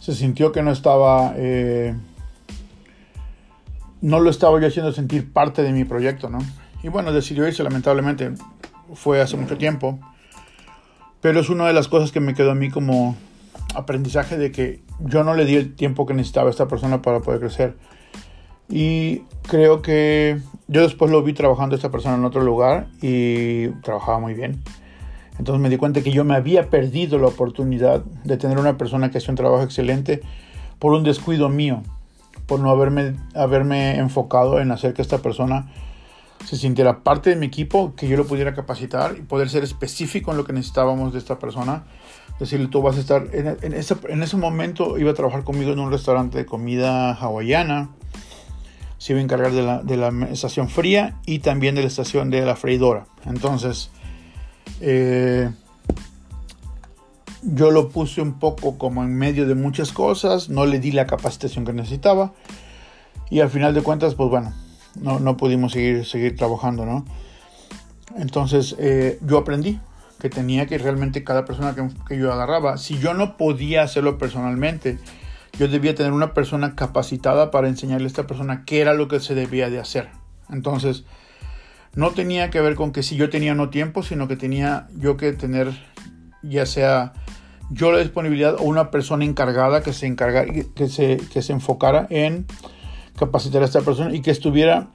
[0.01, 1.95] se sintió que no estaba, eh,
[4.01, 6.39] no lo estaba yo haciendo sentir parte de mi proyecto, ¿no?
[6.83, 8.33] Y bueno, decidió irse, lamentablemente,
[8.95, 9.99] fue hace mucho tiempo,
[11.21, 13.17] pero es una de las cosas que me quedó a mí como
[13.75, 17.21] aprendizaje de que yo no le di el tiempo que necesitaba a esta persona para
[17.21, 17.77] poder crecer.
[18.69, 24.19] Y creo que yo después lo vi trabajando esta persona en otro lugar y trabajaba
[24.19, 24.63] muy bien.
[25.39, 29.11] Entonces me di cuenta que yo me había perdido la oportunidad de tener una persona
[29.11, 30.21] que hacía un trabajo excelente
[30.79, 31.83] por un descuido mío,
[32.47, 35.73] por no haberme, haberme enfocado en hacer que esta persona
[36.45, 40.31] se sintiera parte de mi equipo, que yo lo pudiera capacitar y poder ser específico
[40.31, 41.85] en lo que necesitábamos de esta persona.
[42.39, 45.81] Decirle, tú vas a estar, en, ese, en ese momento iba a trabajar conmigo en
[45.81, 47.91] un restaurante de comida hawaiana
[48.99, 52.31] se iba a encargar de la, de la, estación fría y también de la estación
[52.31, 53.07] de la freidora.
[53.27, 53.91] Entonces,
[54.81, 55.51] eh,
[57.43, 61.07] yo lo puse un poco como en medio de muchas cosas, no le di la
[61.07, 62.33] capacitación que necesitaba
[63.31, 64.53] y al final de cuentas, pues bueno,
[65.01, 67.05] no, no pudimos seguir, seguir trabajando, ¿no?
[68.17, 69.81] Entonces, eh, yo aprendí
[70.21, 71.75] que tenía que realmente cada persona
[72.09, 74.99] que, yo agarraba, si yo no podía hacerlo personalmente,
[75.59, 79.21] yo debía tener una persona capacitada para enseñarle a esta persona qué era lo que
[79.21, 80.09] se debía de hacer.
[80.51, 81.05] Entonces,
[81.95, 85.17] no tenía que ver con que si yo tenía no tiempo, sino que tenía yo
[85.17, 85.73] que tener
[86.43, 87.13] ya sea
[87.71, 92.07] yo la disponibilidad o una persona encargada que se encarga, que se, que se enfocara
[92.11, 92.47] en
[93.19, 94.89] capacitar a esta persona y que estuviera,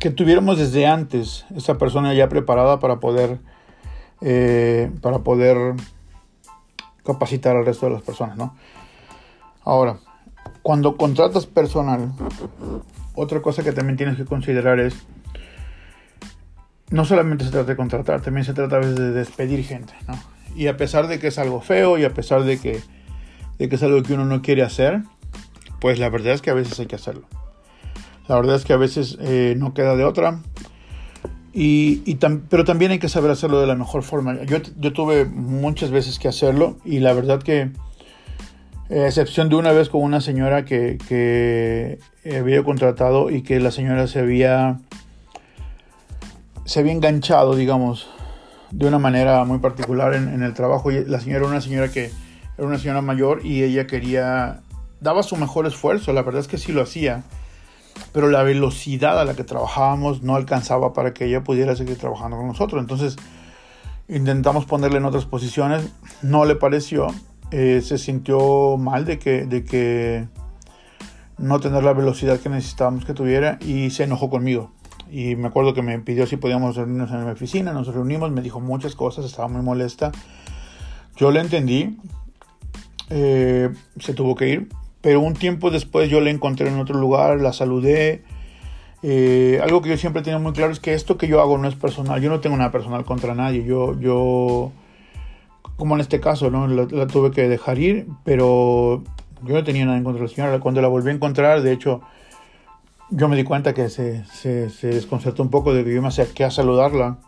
[0.00, 3.38] que tuviéramos desde antes esta persona ya preparada para poder,
[4.20, 5.74] eh, para poder
[7.04, 8.54] capacitar al resto de las personas, ¿no?
[9.62, 9.98] Ahora,
[10.62, 12.12] cuando contratas personal,
[13.14, 14.94] otra cosa que también tienes que considerar es,
[16.90, 20.14] no solamente se trata de contratar, también se trata a veces de despedir gente, ¿no?
[20.56, 22.80] Y a pesar de que es algo feo y a pesar de que,
[23.58, 25.02] de que es algo que uno no quiere hacer,
[25.84, 27.26] pues la verdad es que a veces hay que hacerlo.
[28.26, 30.40] La verdad es que a veces eh, no queda de otra.
[31.52, 34.42] Y, y tam pero también hay que saber hacerlo de la mejor forma.
[34.44, 37.70] Yo, yo tuve muchas veces que hacerlo y la verdad que
[38.88, 41.98] eh, excepción de una vez con una señora que, que
[42.34, 44.78] había contratado y que la señora se había,
[46.64, 48.08] se había enganchado, digamos,
[48.70, 50.90] de una manera muy particular en, en el trabajo.
[50.90, 52.10] La señora era una señora que
[52.56, 54.62] era una señora mayor y ella quería,
[55.04, 57.22] daba su mejor esfuerzo, la verdad es que sí lo hacía,
[58.12, 62.36] pero la velocidad a la que trabajábamos no alcanzaba para que ella pudiera seguir trabajando
[62.36, 62.80] con nosotros.
[62.80, 63.16] Entonces
[64.08, 65.88] intentamos ponerle en otras posiciones,
[66.22, 67.06] no le pareció
[67.56, 70.26] eh, se sintió mal de que, de que
[71.38, 74.72] no tener la velocidad que necesitábamos que tuviera y se enojó conmigo.
[75.08, 78.42] Y me acuerdo que me pidió si podíamos reunirnos en mi oficina, nos reunimos, me
[78.42, 80.10] dijo muchas cosas, estaba muy molesta.
[81.16, 81.96] Yo le entendí,
[83.10, 84.68] eh, se tuvo que ir,
[85.04, 88.22] pero un tiempo después yo le encontré en otro lugar, la saludé.
[89.02, 91.58] Eh, algo que yo siempre he tenido muy claro es que esto que yo hago
[91.58, 94.72] no es personal, yo no tengo nada personal contra nadie, yo, yo
[95.76, 96.66] como en este caso, ¿no?
[96.66, 99.04] La, tuve que dejar ir, pero
[99.42, 100.58] yo no tenía nada en contra de la señora.
[100.60, 102.00] Cuando la volví a encontrar, de hecho,
[103.10, 106.08] yo me di cuenta que se, se, se desconcertó un poco de que yo me
[106.08, 107.18] acerqué a saludarla.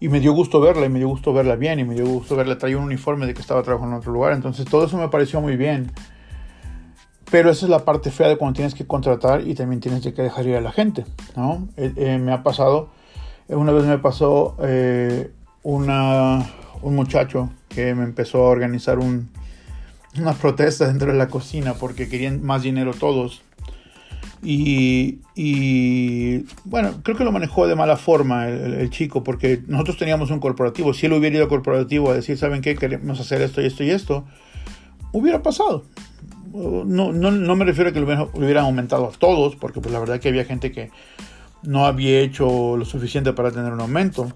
[0.00, 2.36] Y me dio gusto verla, y me dio gusto verla bien, y me dio gusto
[2.36, 2.56] verla.
[2.56, 4.32] Traía un uniforme de que estaba trabajando en otro lugar.
[4.32, 5.92] Entonces todo eso me pareció muy bien.
[7.30, 10.22] Pero esa es la parte fea de cuando tienes que contratar y también tienes que
[10.22, 11.04] dejar ir a la gente,
[11.36, 11.68] ¿no?
[11.76, 12.90] Eh, eh, me ha pasado,
[13.48, 15.86] una vez me pasó eh, un
[16.82, 19.28] muchacho que me empezó a organizar un,
[20.18, 23.42] unas protestas dentro de la cocina porque querían más dinero todos.
[24.42, 30.30] Y, y, bueno, creo que lo manejó de mala forma el, chico, porque nosotros teníamos
[30.30, 30.94] un corporativo.
[30.94, 32.76] Si él hubiera ido al corporativo a decir, ¿saben qué?
[32.76, 34.24] Queremos hacer esto y esto y esto,
[35.12, 35.84] hubiera pasado.
[36.56, 40.00] No, no, no me refiero a que lo hubieran, aumentado a todos, porque pues la
[40.00, 40.90] verdad que había gente que
[41.62, 44.32] no había hecho lo suficiente para tener un aumento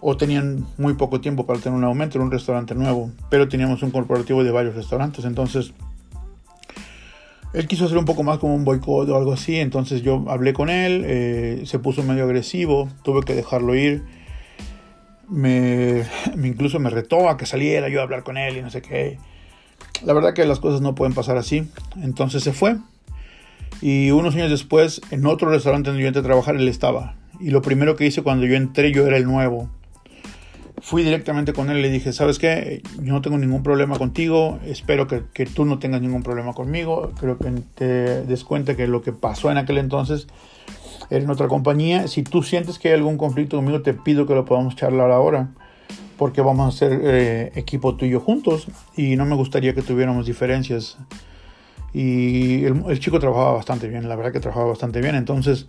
[0.00, 3.82] o tenían muy poco tiempo para tener un aumento en un restaurante nuevo, pero teníamos
[3.82, 5.72] un corporativo de varios restaurantes, entonces
[7.52, 10.52] él quiso hacer un poco más como un boicot o algo así, entonces yo hablé
[10.52, 14.02] con él, eh, se puso medio agresivo, tuve que dejarlo ir,
[15.28, 16.04] me,
[16.42, 19.18] incluso me retó a que saliera yo a hablar con él y no sé qué.
[20.04, 21.68] La verdad que las cosas no pueden pasar así,
[22.02, 22.76] entonces se fue.
[23.82, 27.16] Y unos años después, en otro restaurante donde yo entré a trabajar, él estaba.
[27.38, 29.70] Y lo primero que hice cuando yo entré, yo era el nuevo
[30.80, 32.82] fui directamente con él y le dije, ¿sabes qué?
[33.02, 37.12] Yo no tengo ningún problema contigo, espero que, que, tú no tengas ningún problema conmigo,
[37.18, 40.26] creo que te des cuenta que lo que pasó en aquel entonces
[41.10, 42.08] era en otra compañía.
[42.08, 45.50] Si tú sientes que hay algún conflicto conmigo, te pido que lo podamos charlar ahora,
[46.20, 50.98] porque vamos a hacer eh, equipo tuyo juntos y no me gustaría que tuviéramos diferencias.
[51.94, 55.66] Y el, chico trabajaba bastante bien, la verdad que trabajaba bastante bien, entonces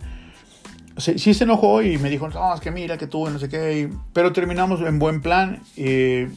[0.98, 3.88] sí, se enojó y me dijo, no, es que mira que tú, no sé qué,
[4.12, 5.62] pero terminamos en buen plan.
[5.78, 6.30] Eh,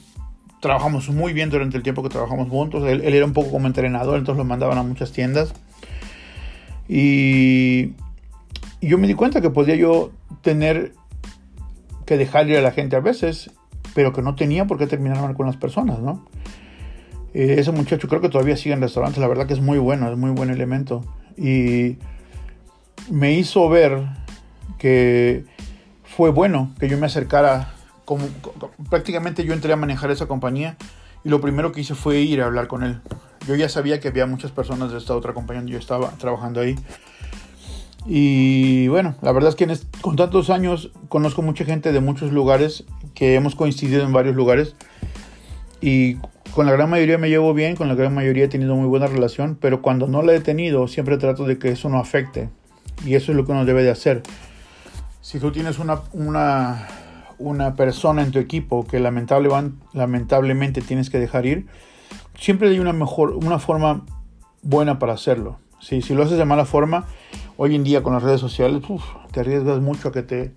[0.62, 2.88] trabajamos muy bien durante el tiempo que trabajamos juntos.
[2.88, 5.54] Él, él, era un poco como entrenador, entonces lo mandaban a muchas tiendas.
[6.88, 7.92] Y
[8.80, 10.94] y yo me di cuenta que podía yo tener
[12.06, 13.50] que dejar ir a la gente a veces,
[13.96, 16.26] pero que no tenía por qué terminar mal con las personas, ¿no?
[17.34, 20.12] Eh, ese muchacho creo que todavía sigue en restaurantes, la verdad que es muy bueno,
[20.12, 21.02] es muy buen elemento.
[21.38, 21.98] Y
[23.10, 24.06] me hizo ver
[24.78, 25.46] que
[26.04, 28.26] fue bueno que yo me acercara, como,
[28.90, 30.76] prácticamente yo entré a manejar esa compañía
[31.24, 33.00] y lo primero que hice fue ir a hablar con él.
[33.48, 36.60] Yo ya sabía que había muchas personas de esta otra compañía donde yo estaba trabajando
[36.60, 36.76] ahí
[38.06, 39.68] y bueno, la verdad es que
[40.02, 42.84] con tantos años conozco mucha gente de muchos lugares
[43.16, 44.76] que hemos coincidido en varios lugares
[45.82, 46.18] y
[46.54, 49.08] con la gran mayoría me llevo bien, con la gran mayoría he tenido muy buena
[49.08, 52.50] relación, pero cuando no la he tenido siempre trato de que eso no afecte
[53.04, 54.22] y eso es lo que uno debe de hacer.
[55.22, 56.88] Si tú tienes una, una,
[57.40, 59.50] una persona en tu equipo que lamentable,
[59.94, 61.66] lamentablemente tienes que dejar ir,
[62.40, 64.06] siempre hay una, mejor, una forma
[64.62, 65.58] buena para hacerlo.
[65.80, 67.06] Si, si lo haces de mala forma,
[67.58, 68.82] hoy en día con las redes sociales,
[69.32, 70.54] te arriesgas mucho a que te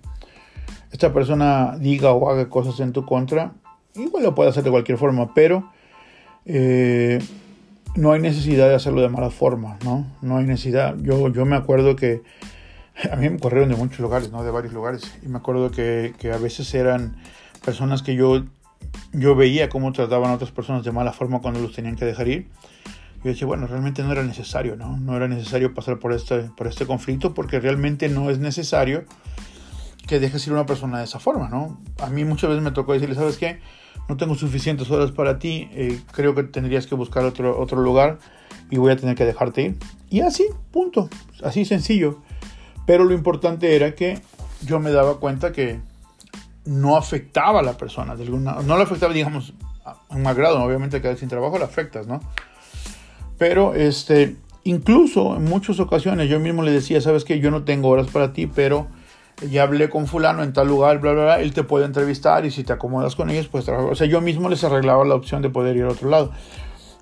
[0.91, 3.53] esta persona diga o haga cosas en tu contra.
[3.95, 5.71] Igual lo puede hacer de cualquier forma, pero
[6.45, 7.19] eh,
[7.95, 10.07] no hay necesidad de hacerlo de mala forma, ¿no?
[10.21, 10.95] No hay necesidad.
[11.01, 12.23] Yo, yo me acuerdo que
[13.11, 14.43] a mí me corrieron de muchos lugares, ¿no?
[14.43, 15.13] De varios lugares.
[15.23, 17.17] Y me acuerdo que, que a veces eran
[17.63, 18.45] personas que yo,
[19.13, 22.27] yo veía cómo trataban a otras personas de mala forma cuando los tenían que dejar
[22.27, 22.49] ir
[23.23, 24.97] yo decía, bueno, realmente no era necesario, ¿no?
[24.97, 29.03] No era necesario pasar por este, por este conflicto porque realmente no es necesario
[30.07, 31.79] que dejes ir a una persona de esa forma, ¿no?
[32.01, 33.59] A mí muchas veces me tocó decirle, ¿sabes qué?
[34.07, 38.19] No tengo suficientes horas para ti, eh, creo que tendrías que buscar otro, otro lugar
[38.71, 39.77] y voy a tener que dejarte ir.
[40.09, 41.09] Y así, punto,
[41.43, 42.21] así sencillo.
[42.87, 44.19] Pero lo importante era que
[44.65, 45.79] yo me daba cuenta que
[46.65, 49.53] no afectaba a la persona, de alguna, no le afectaba, digamos,
[49.85, 52.19] a un agrado, obviamente quedar sin trabajo le afectas, ¿no?
[53.39, 57.87] Pero este, incluso en muchas ocasiones yo mismo le decía, sabes que yo no tengo
[57.87, 58.87] horas para ti, pero
[59.49, 62.51] ya hablé con fulano en tal lugar, bla, bla, bla, él te puede entrevistar y
[62.51, 63.91] si te acomodas con ellos, pues trabajar.
[63.91, 66.31] O sea, yo mismo les arreglaba la opción de poder ir a otro lado.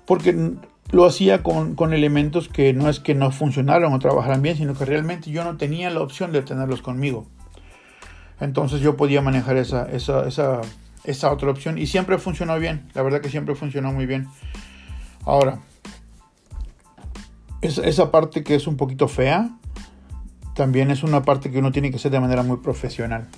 [0.06, 0.52] Porque
[0.90, 4.74] lo hacía con, con, elementos que no es que no funcionaran o trabajaran bien, sino
[4.74, 7.26] que realmente yo no tenía la opción de tenerlos conmigo.
[8.40, 10.60] Entonces yo podía manejar esa, esa, esa,
[11.02, 12.88] esa otra opción y siempre funcionó bien.
[12.94, 14.28] La verdad que siempre funcionó muy bien.
[15.24, 15.58] Ahora,
[17.62, 19.50] esa parte que es un poquito fea,
[20.54, 23.28] también es una parte que uno tiene que hacer de manera muy profesional.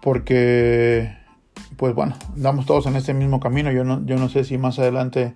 [0.00, 1.16] Porque,
[1.76, 3.72] pues bueno, andamos todos en este mismo camino.
[3.72, 5.34] Yo no, yo no sé si más adelante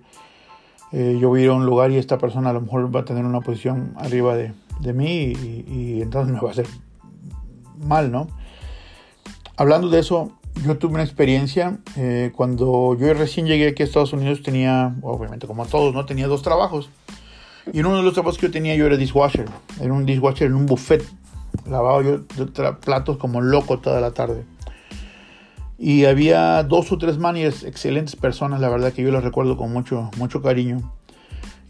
[0.91, 3.01] eh, yo voy a ir a un lugar y esta persona a lo mejor va
[3.01, 6.67] a tener una posición arriba de, de mí y, y, entonces me va a hacer
[7.77, 8.27] mal, ¿no?
[9.55, 10.33] Hablando de eso,
[10.65, 15.47] yo tuve una experiencia eh, cuando yo recién llegué aquí a Estados Unidos tenía, obviamente
[15.47, 16.05] como todos, ¿no?
[16.05, 16.89] Tenía dos trabajos.
[17.71, 19.45] Y uno de los trabajos que yo tenía yo era dishwasher.
[19.79, 21.03] Era un dishwasher en un buffet.
[21.67, 22.25] Lavaba yo
[22.79, 24.43] platos como loco toda la tarde.
[25.77, 29.73] Y había dos o tres managers, excelentes personas, la verdad que yo las recuerdo con
[29.73, 30.93] mucho, mucho cariño.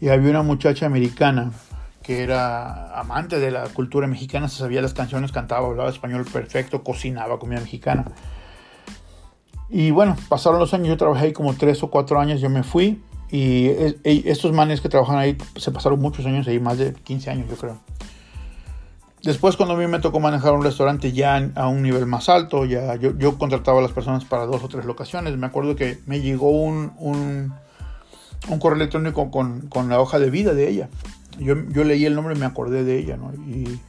[0.00, 1.52] Y había una muchacha americana
[2.02, 6.82] que era amante de la cultura mexicana, se sabía las canciones, cantaba, hablaba español perfecto,
[6.82, 8.04] cocinaba comida mexicana.
[9.70, 12.62] Y bueno, pasaron los años, yo trabajé ahí como tres o cuatro años, yo me
[12.62, 13.00] fui
[13.32, 13.66] y
[14.04, 17.56] estos manes que trabajan ahí se pasaron muchos años ahí, más de 15 años yo
[17.56, 17.80] creo.
[19.22, 22.66] Después cuando a mí me tocó manejar un restaurante ya a un nivel más alto,
[22.66, 25.36] ya yo, yo contrataba a las personas para dos o tres locaciones.
[25.38, 27.54] Me acuerdo que me llegó un, un,
[28.48, 30.88] un correo electrónico con, con, la hoja de vida de ella.
[31.38, 33.32] Yo, yo, leí el nombre y me acordé de ella, ¿no?
[33.32, 33.80] Y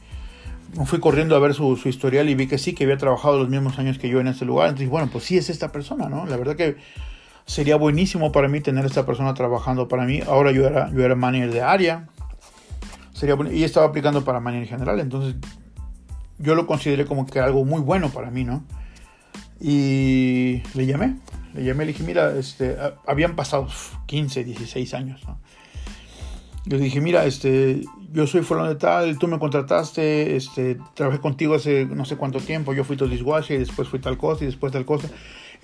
[0.86, 3.48] fui corriendo a ver su, su, historial y vi que sí, que había trabajado los
[3.48, 4.68] mismos años que yo en ese lugar.
[4.68, 6.26] Entonces, bueno, pues sí es esta persona, ¿no?
[6.26, 6.76] La verdad que
[7.46, 10.20] sería buenísimo para mí tener esta persona trabajando para mí.
[10.26, 12.08] Ahora yo era, yo era manager de área.
[13.12, 15.00] Sería y estaba aplicando para manager general.
[15.00, 15.36] Entonces
[16.38, 18.64] yo lo consideré como que algo muy bueno para mí, ¿no?
[19.60, 21.16] Y le llamé.
[21.54, 23.68] Le llamé, le dije, mira, este, habían pasado
[24.06, 25.38] 15, 16 años, ¿no?
[26.66, 31.54] Yo dije, mira, este, yo soy fulano de tal, tú me contrataste, este, trabajé contigo
[31.54, 34.46] hace no sé cuánto tiempo, yo fui tu dishwasher y después fui tal cosa y
[34.46, 35.08] después tal cosa.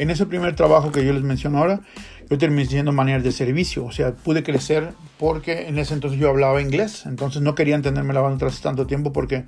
[0.00, 1.82] En ese primer trabajo que yo les menciono ahora,
[2.30, 6.30] yo terminé siendo manager de servicio, o sea, pude crecer porque en ese entonces yo
[6.30, 9.44] hablaba inglés, entonces no querían tenerme lavando atrás tanto tiempo porque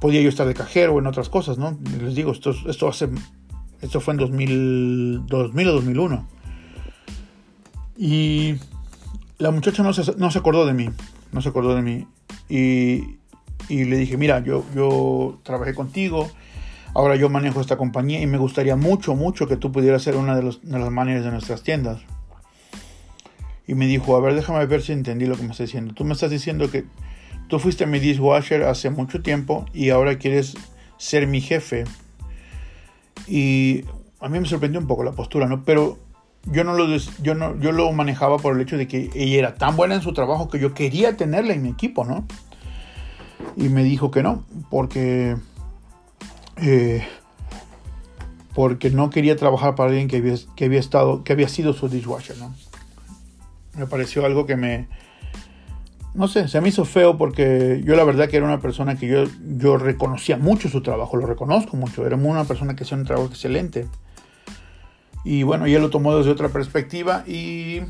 [0.00, 1.78] podía yo estar de cajero o en otras cosas, ¿no?
[2.00, 3.08] Les digo, esto, esto, hace,
[3.80, 6.28] esto fue en 2000, 2000 o 2001.
[7.98, 8.56] Y
[9.38, 10.90] la muchacha no se, no se acordó de mí,
[11.30, 12.08] no se acordó de mí.
[12.48, 13.18] Y,
[13.68, 16.32] y le dije, mira, yo, yo trabajé contigo,
[16.96, 20.34] ahora yo manejo esta compañía y me gustaría mucho, mucho que tú pudieras ser una
[20.34, 22.00] de, los, las managers de nuestras tiendas.
[23.66, 25.92] Y me dijo, a ver, déjame ver si entendí lo que me estás diciendo.
[25.92, 26.84] Tú me estás diciendo que
[27.48, 30.56] tú fuiste mi dishwasher hace mucho tiempo y ahora quieres
[30.96, 31.84] ser mi jefe.
[33.26, 33.84] Y
[34.20, 35.64] a mí me sorprendió un poco la postura, ¿no?
[35.64, 35.98] Pero
[36.46, 39.54] yo no lo, yo no, yo lo manejaba por el hecho de que ella era
[39.56, 42.24] tan buena en su trabajo que yo quería tenerla en mi equipo, ¿no?
[43.56, 45.36] Y me dijo que no, porque,
[46.56, 47.06] eh,
[48.54, 51.88] porque no quería trabajar para alguien que había, que había, estado, que había sido su
[51.88, 52.54] dishwasher, ¿no?
[53.74, 54.88] Me pareció algo que me,
[56.16, 59.06] no sé, se me hizo feo porque yo la verdad que era una persona que
[59.06, 59.24] yo,
[59.58, 63.28] yo reconocía mucho su trabajo, lo reconozco mucho, era una persona que hacía un trabajo
[63.28, 63.86] excelente.
[65.22, 67.82] Y bueno, ella lo tomó desde otra perspectiva y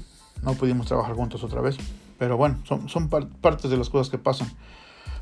[0.42, 1.76] no pudimos trabajar juntos otra vez.
[2.18, 4.48] Pero bueno, son, son partes de las cosas que pasan.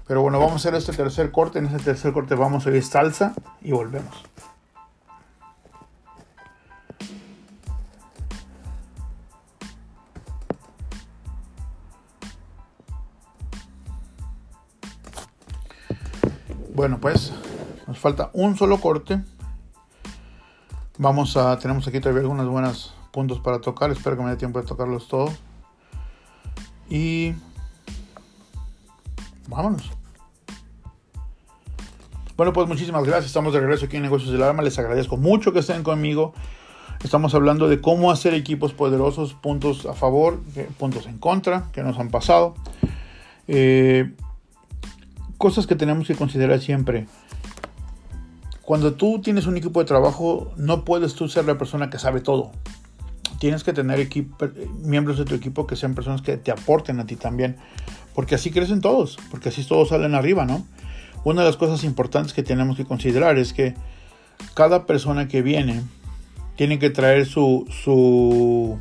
[0.07, 1.59] Pero bueno, vamos a hacer este tercer corte.
[1.59, 4.25] En este tercer corte vamos a ir salsa y volvemos.
[16.75, 17.33] Bueno, pues
[17.87, 19.23] nos falta un solo corte.
[20.99, 23.91] Vamos a, tenemos aquí todavía algunos buenos puntos para tocar.
[23.91, 25.33] Espero que me dé tiempo de tocarlos todos.
[26.91, 27.35] Y
[29.49, 29.91] vámonos.
[32.37, 33.27] Bueno, pues muchísimas gracias.
[33.27, 34.63] Estamos de regreso aquí en Negocios del Arma.
[34.63, 36.35] Les agradezco mucho que estén conmigo.
[37.05, 40.41] Estamos hablando de cómo hacer equipos poderosos, puntos a favor,
[40.79, 42.55] puntos en contra, que nos han pasado.
[43.47, 44.15] Eh,
[45.39, 47.07] cosas que tenemos que considerar siempre.
[48.63, 52.21] Cuando tú tienes un equipo de trabajo, no puedes tú ser la persona que sabe
[52.21, 52.51] todo.
[53.39, 54.09] Tienes que tener
[54.81, 57.59] miembros de tu equipo que sean personas que te aporten a ti también.
[58.15, 60.65] Porque así crecen todos, porque así todos salen arriba, ¿no?
[61.25, 63.75] Una de las cosas importantes que tenemos que considerar es que
[64.55, 65.83] cada persona que viene
[66.57, 68.79] tiene que traer su, su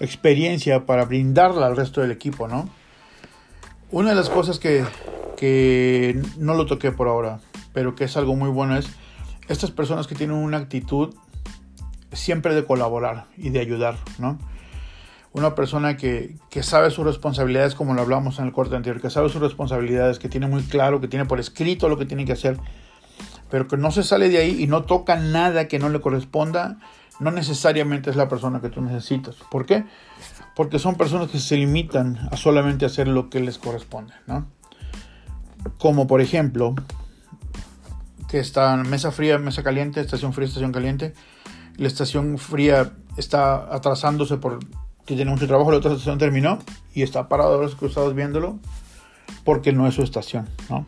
[0.00, 2.68] experiencia para brindarla al resto del equipo, ¿no?
[3.90, 4.84] Una de las cosas que,
[5.36, 7.40] que no lo toqué por ahora,
[7.72, 8.88] pero que es algo muy bueno es
[9.48, 11.14] estas personas que tienen una actitud
[12.12, 14.38] siempre de colaborar y de ayudar, ¿no?
[15.34, 19.10] Una persona que, que, sabe sus responsabilidades, como lo hablamos en el corte anterior, que
[19.10, 22.32] sabe sus responsabilidades, que tiene muy claro, que tiene por escrito lo que tiene que
[22.32, 22.56] hacer,
[23.50, 26.78] pero que no se sale de ahí y no toca nada que no le corresponda,
[27.20, 29.36] no necesariamente es la persona que tú necesitas.
[29.50, 29.84] ¿Por qué?
[30.56, 34.46] Porque son personas que se limitan a solamente hacer lo que les corresponde, ¿no?
[35.78, 36.74] como por ejemplo
[38.28, 41.14] que está mesa fría, mesa caliente, estación fría, estación caliente.
[41.76, 44.38] La estación fría está atrasándose
[45.04, 46.58] porque tiene mucho trabajo, la otra estación terminó
[46.94, 48.58] y está parado los cruzados viéndolo
[49.44, 50.86] porque no es su estación, ¿no?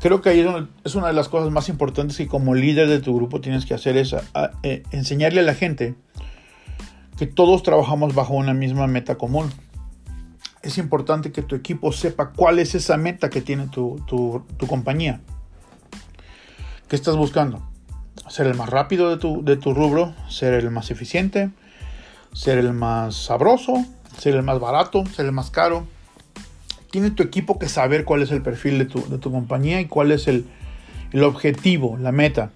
[0.00, 0.46] Creo que ahí
[0.84, 3.74] es una de las cosas más importantes que como líder de tu grupo tienes que
[3.74, 4.14] hacer es
[4.62, 5.94] eh, enseñarle a la gente
[7.18, 9.50] que todos trabajamos bajo una misma meta común
[10.62, 14.00] es importante que tu equipo sepa cuál es esa meta que tiene tu,
[14.68, 15.20] compañía.
[16.88, 17.68] ¿Qué estás buscando?
[18.28, 21.50] Ser el más rápido de tu, de tu rubro, ser el más eficiente,
[22.32, 23.84] ser el más sabroso,
[24.18, 25.86] ser el más barato, ser el más caro.
[26.90, 29.86] Tiene tu equipo que saber cuál es el perfil de tu, de tu compañía y
[29.86, 30.46] cuál es el,
[31.12, 32.50] el objetivo, la meta.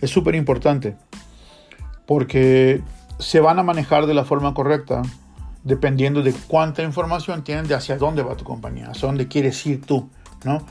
[0.00, 0.96] Es súper importante
[2.06, 2.82] porque
[3.18, 5.02] se van a manejar de la forma correcta
[5.64, 9.84] dependiendo de cuánta información tienen de hacia dónde va tu compañía, hacia dónde quieres ir
[9.84, 10.08] tú,
[10.44, 10.64] ¿no?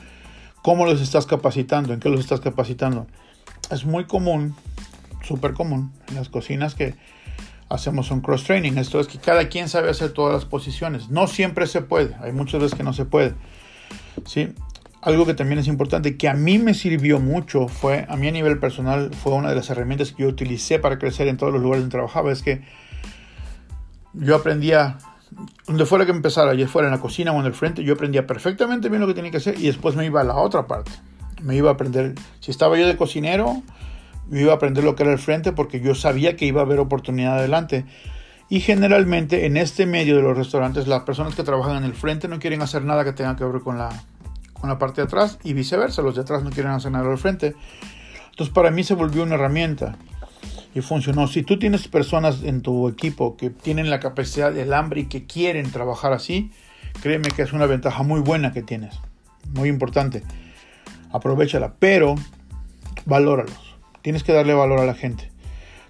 [0.62, 1.92] ¿Cómo los estás capacitando?
[1.92, 3.06] ¿En qué los estás capacitando?
[3.70, 4.56] Es muy común,
[5.22, 6.94] súper común, en las cocinas que
[7.68, 8.78] hacemos un cross-training.
[8.78, 11.10] Esto es que cada quien sabe hacer todas las posiciones.
[11.10, 13.34] No siempre se puede, hay muchas veces que no se puede.
[14.24, 14.52] ¿sí?
[15.02, 18.32] Algo que también es importante, que a mí me sirvió mucho, fue, a mí a
[18.32, 21.62] nivel personal, fue una de las herramientas que yo utilicé para crecer en todos los
[21.62, 22.62] lugares donde trabajaba, es que
[24.14, 24.98] yo aprendía,
[25.66, 28.26] donde fuera que empezara, ya fuera en la cocina o en el frente, yo aprendía
[28.26, 30.90] perfectamente bien lo que tenía que hacer y después me iba a la otra parte.
[31.42, 33.62] Me iba a aprender, si estaba yo de cocinero,
[34.28, 36.64] me iba a aprender lo que era el frente porque yo sabía que iba a
[36.64, 37.84] haber oportunidad adelante.
[38.48, 42.28] Y generalmente en este medio de los restaurantes, las personas que trabajan en el frente
[42.28, 43.88] no quieren hacer nada que tenga que ver con la,
[44.52, 47.18] con la parte de atrás y viceversa, los de atrás no quieren hacer nada del
[47.18, 47.54] frente.
[48.30, 49.96] Entonces para mí se volvió una herramienta
[50.74, 51.26] y funcionó.
[51.26, 55.24] Si tú tienes personas en tu equipo que tienen la capacidad del hambre y que
[55.24, 56.50] quieren trabajar así,
[57.02, 58.94] créeme que es una ventaja muy buena que tienes,
[59.54, 60.22] muy importante.
[61.10, 62.14] aprovechala, pero
[63.06, 63.65] valóralos.
[64.06, 65.32] Tienes que darle valor a la gente.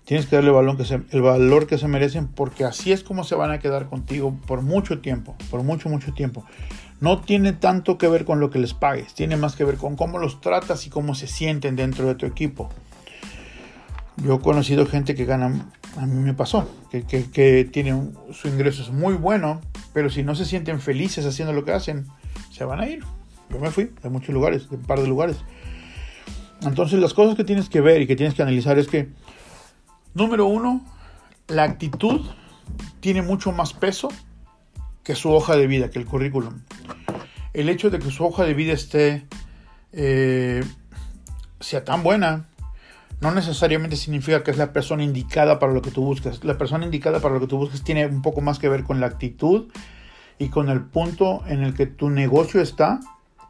[0.07, 3.25] Tienes que darle valor que se, el valor que se merecen porque así es como
[3.25, 6.43] se van a quedar contigo por mucho tiempo, por mucho, mucho tiempo.
[6.99, 9.97] No tiene tanto que ver con lo que les pagues, tiene más que ver con
[9.97, 12.71] cómo los tratas y cómo se sienten dentro de tu equipo.
[14.25, 18.03] Yo he conocido gente que gana, a mí me pasó, que, que, tiene
[18.33, 19.61] su ingreso es muy bueno,
[19.93, 22.07] pero si no se sienten felices haciendo lo que hacen,
[22.51, 23.05] se van a ir.
[23.51, 25.37] Yo me fui de muchos lugares, de un par de lugares.
[26.67, 29.09] Entonces las cosas que tienes que ver y que tienes que analizar es que,
[30.14, 30.85] número uno,
[31.49, 32.23] la actitud
[33.01, 34.09] tiene mucho más peso
[35.03, 36.62] que su hoja de vida, que el currículum.
[37.53, 39.27] El hecho de que su hoja de vida esté,
[39.93, 40.64] eh,
[41.61, 42.49] sea tan buena,
[43.21, 46.45] no necesariamente significa que es la persona indicada para lo que tú buscas.
[46.45, 49.01] La persona indicada para lo que tú buscas tiene un poco más que ver con
[49.01, 49.69] la actitud
[50.39, 53.01] y con el punto en el que tu negocio está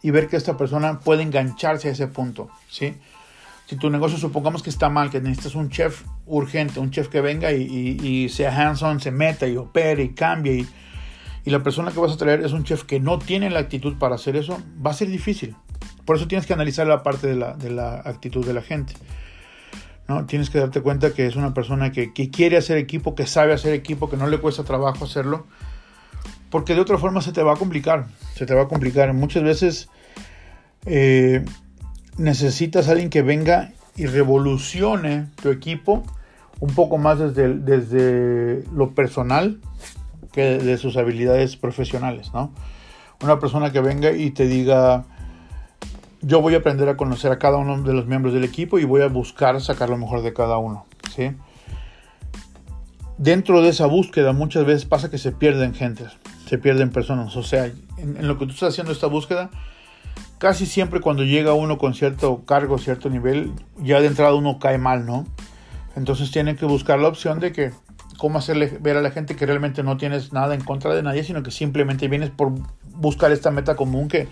[0.02, 2.94] y ver que esta persona puede engancharse a ese punto, ¿sí?
[3.66, 7.20] Si tu negocio supongamos que está mal, que necesitas un chef urgente, un chef que
[7.20, 7.64] venga y,
[8.00, 10.68] y, sea hands-on, se meta y opere y cambie y,
[11.44, 13.96] y la persona que vas a traer es un chef que no tiene la actitud
[13.98, 15.56] para hacer eso, va a ser difícil.
[16.04, 18.94] Por eso tienes que analizar la parte de la, de la actitud de la gente.
[20.08, 20.26] ¿no?
[20.26, 23.52] Tienes que darte cuenta que es una persona que, que, quiere hacer equipo, que sabe
[23.52, 25.46] hacer equipo, que no le cuesta trabajo hacerlo,
[26.50, 29.12] porque de otra forma se te va a complicar, se te va a complicar.
[29.12, 29.88] Muchas veces
[30.84, 31.44] eh,
[32.16, 36.04] necesitas a alguien que venga y revolucione tu equipo
[36.60, 39.60] un poco más desde, desde lo personal
[40.32, 42.52] que de sus habilidades profesionales, ¿no?
[43.22, 45.04] Una persona que venga y te diga,
[46.20, 48.84] yo voy a aprender a conocer a cada uno de los miembros del equipo y
[48.84, 50.84] voy a buscar sacar lo mejor de cada uno,
[51.14, 51.32] ¿sí?
[53.18, 56.12] Dentro de esa búsqueda muchas veces pasa que se pierden gentes,
[56.46, 57.66] se pierden personas, o sea,
[57.98, 59.50] en, lo que tú estás haciendo esta búsqueda,
[60.38, 64.78] casi siempre cuando llega uno con cierto cargo, cierto nivel, ya de entrada uno cae
[64.78, 65.26] mal, ¿no?
[65.96, 67.72] Entonces tienen que buscar la opción de que
[68.18, 71.24] cómo hacerle ver a la gente que realmente no tienes nada en contra de nadie,
[71.24, 72.52] sino que simplemente vienes por
[72.84, 74.28] buscar esta meta común que,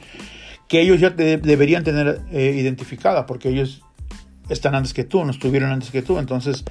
[0.69, 3.83] que ellos ya deberían tener eh, identificada, porque ellos
[4.49, 6.19] están antes que tú, no estuvieron antes que tú.
[6.19, 6.65] Entonces,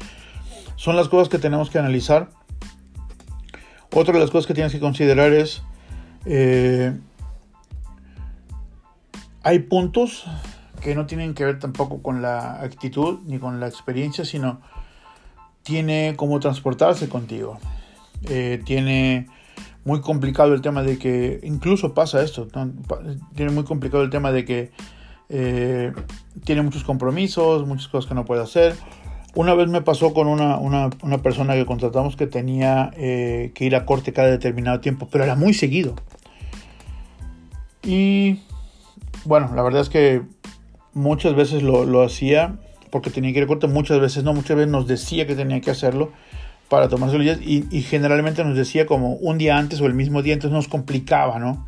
[0.76, 2.30] son las cosas que tenemos que analizar.
[3.96, 5.62] Otra de las cosas que tienes que considerar es,
[6.26, 6.98] eh,
[9.44, 10.26] hay puntos
[10.82, 14.62] que no tienen que ver tampoco con la actitud ni con la experiencia, sino
[15.62, 17.60] tiene cómo transportarse contigo.
[18.30, 19.28] Eh, tiene
[19.86, 22.48] muy complicado el tema de que, incluso pasa esto,
[23.36, 24.72] tiene muy complicado el tema de que
[25.30, 25.94] eh,
[26.44, 28.76] tiene muchos compromisos, muchas cosas que no puede hacer.
[29.36, 33.66] Una vez me pasó con una, una, una persona que contratamos que tenía eh, que
[33.66, 35.96] ir a corte cada determinado tiempo, pero era muy seguido.
[37.82, 38.40] Y
[39.26, 40.22] bueno, la verdad es que
[40.94, 42.60] muchas veces lo, lo hacía
[42.92, 45.60] porque tenía que ir a corte, muchas veces no, muchas veces nos decía que tenía
[45.62, 46.12] que hacerlo
[46.70, 50.22] para tomarse los días y, generalmente nos decía como un día antes o el mismo
[50.22, 51.66] día, entonces nos complicaba, ¿no?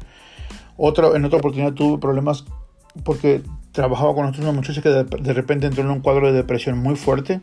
[0.77, 2.45] Otro, en otra oportunidad tuve problemas
[3.03, 3.41] porque
[3.71, 6.95] trabajaba con otros muchachos que de, de, repente entró en un cuadro de depresión muy
[6.95, 7.41] fuerte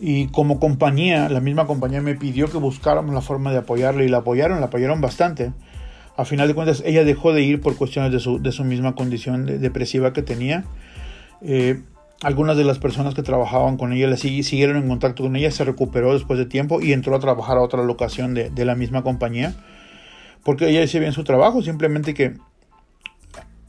[0.00, 4.08] y como compañía, la misma compañía me pidió que buscáramos la forma de apoyarle y
[4.08, 5.52] la apoyaron, la apoyaron bastante.
[6.16, 8.94] A final de cuentas, ella dejó de ir por cuestiones de su, de su misma
[8.94, 10.64] condición de, depresiva que tenía.
[11.42, 11.82] Eh,
[12.22, 15.64] algunas de las personas que trabajaban con ella le siguieron en contacto con ella, se
[15.64, 19.02] recuperó después de tiempo y entró a trabajar a otra locación de, de la misma
[19.02, 19.54] compañía.
[20.44, 22.34] Porque ella hacía bien su trabajo, simplemente que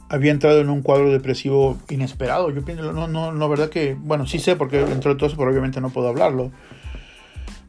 [0.09, 2.49] había entrado en un cuadro depresivo inesperado.
[2.49, 5.51] Yo pienso, no, no, no, verdad que, bueno, sí sé porque entró todo eso, pero
[5.51, 6.51] obviamente no puedo hablarlo.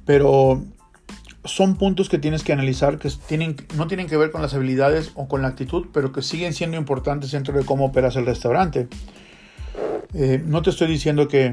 [0.07, 0.63] Pero
[1.45, 5.13] son puntos que tienes que analizar que tienen, no tienen que ver con las habilidades
[5.15, 8.89] o con la actitud, pero que siguen siendo importantes dentro de cómo operas el restaurante.
[10.15, 11.51] Eh, no te estoy diciendo que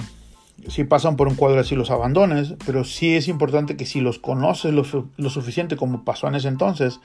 [0.70, 4.20] si pasan por un cuadro así los abandones, pero sí es importante que si los
[4.20, 4.84] conoces lo,
[5.18, 7.00] lo suficiente como pasó en ese entonces,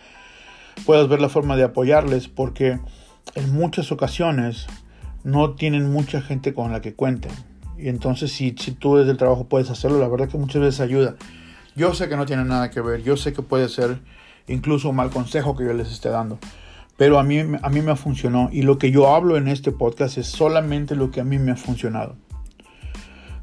[0.86, 2.78] puedas ver la forma de apoyarles, porque
[3.34, 4.66] en muchas ocasiones
[5.24, 7.32] no tienen mucha gente con la que cuenten.
[7.78, 10.80] Y entonces si, si tú desde el trabajo puedes hacerlo, la verdad que muchas veces
[10.80, 11.16] ayuda.
[11.74, 14.00] Yo sé que no tiene nada que ver, yo sé que puede ser
[14.46, 16.38] incluso un mal consejo que yo les esté dando,
[16.96, 20.18] pero a mí, a mí me funcionó y lo que yo hablo en este podcast
[20.18, 22.16] es solamente lo que a mí me ha funcionado.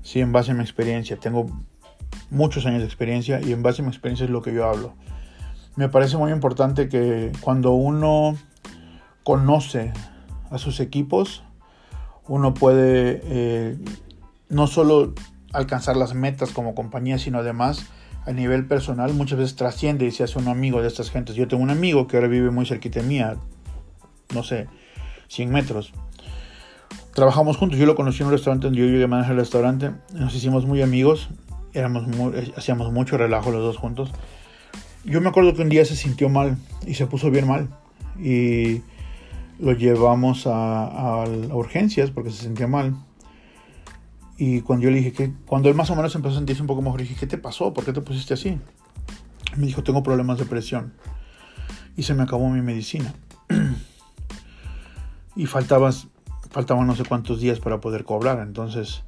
[0.04, 1.48] Sí, en base a mi experiencia, tengo
[2.30, 4.94] muchos años de experiencia y en base a mi experiencia es lo que yo hablo.
[5.76, 8.38] Me parece muy importante que cuando uno
[9.24, 9.94] conoce
[10.50, 11.44] a sus equipos,
[12.28, 13.78] uno puede eh,
[14.50, 15.14] no solo
[15.54, 17.88] alcanzar las metas como compañía, sino además
[18.26, 21.36] a nivel personal muchas veces trasciende y se hace un amigo de estas gentes.
[21.36, 23.38] Yo tengo un amigo que ahora vive muy cerquita de mía,
[24.34, 24.68] no sé,
[25.30, 25.94] 100 metros.
[27.14, 27.80] trabajamos juntos.
[27.80, 29.92] Yo lo conocí en un restaurante donde yo llegué a manejar el restaurante.
[30.14, 31.30] Nos hicimos muy amigos.
[31.74, 32.06] Éramos
[32.56, 34.12] hacíamos mucho relajo los dos juntos.
[35.06, 37.70] Yo me acuerdo que un día se sintió mal y se puso bien mal.
[38.20, 38.82] Y
[39.60, 42.96] lo llevamos a, urgencias porque se sentía mal.
[44.38, 46.68] Y cuando yo le dije que, cuando él más o menos empezó a sentirse un
[46.68, 47.74] poco mejor, le dije, ¿qué te pasó?
[47.74, 48.58] ¿Por qué te pusiste así?
[49.58, 50.94] Me dijo, tengo problemas de presión.
[51.98, 53.14] Y se me acabó mi medicina.
[55.36, 55.92] y faltaban,
[56.52, 58.40] faltaban no sé cuántos días para poder cobrar.
[58.40, 59.04] Entonces,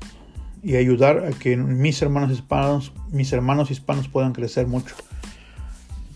[0.63, 4.95] y ayudar a que mis hermanos hispanos, mis hermanos hispanos puedan crecer mucho.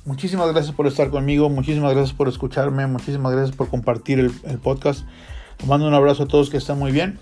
[0.05, 5.07] Muchísimas gracias por estar conmigo, muchísimas gracias por escucharme, muchísimas gracias por compartir el, podcast.
[5.57, 7.19] Te mando un abrazo a todos que están muy bien.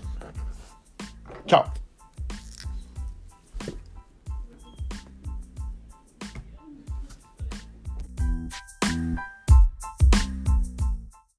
[1.45, 1.82] Chao.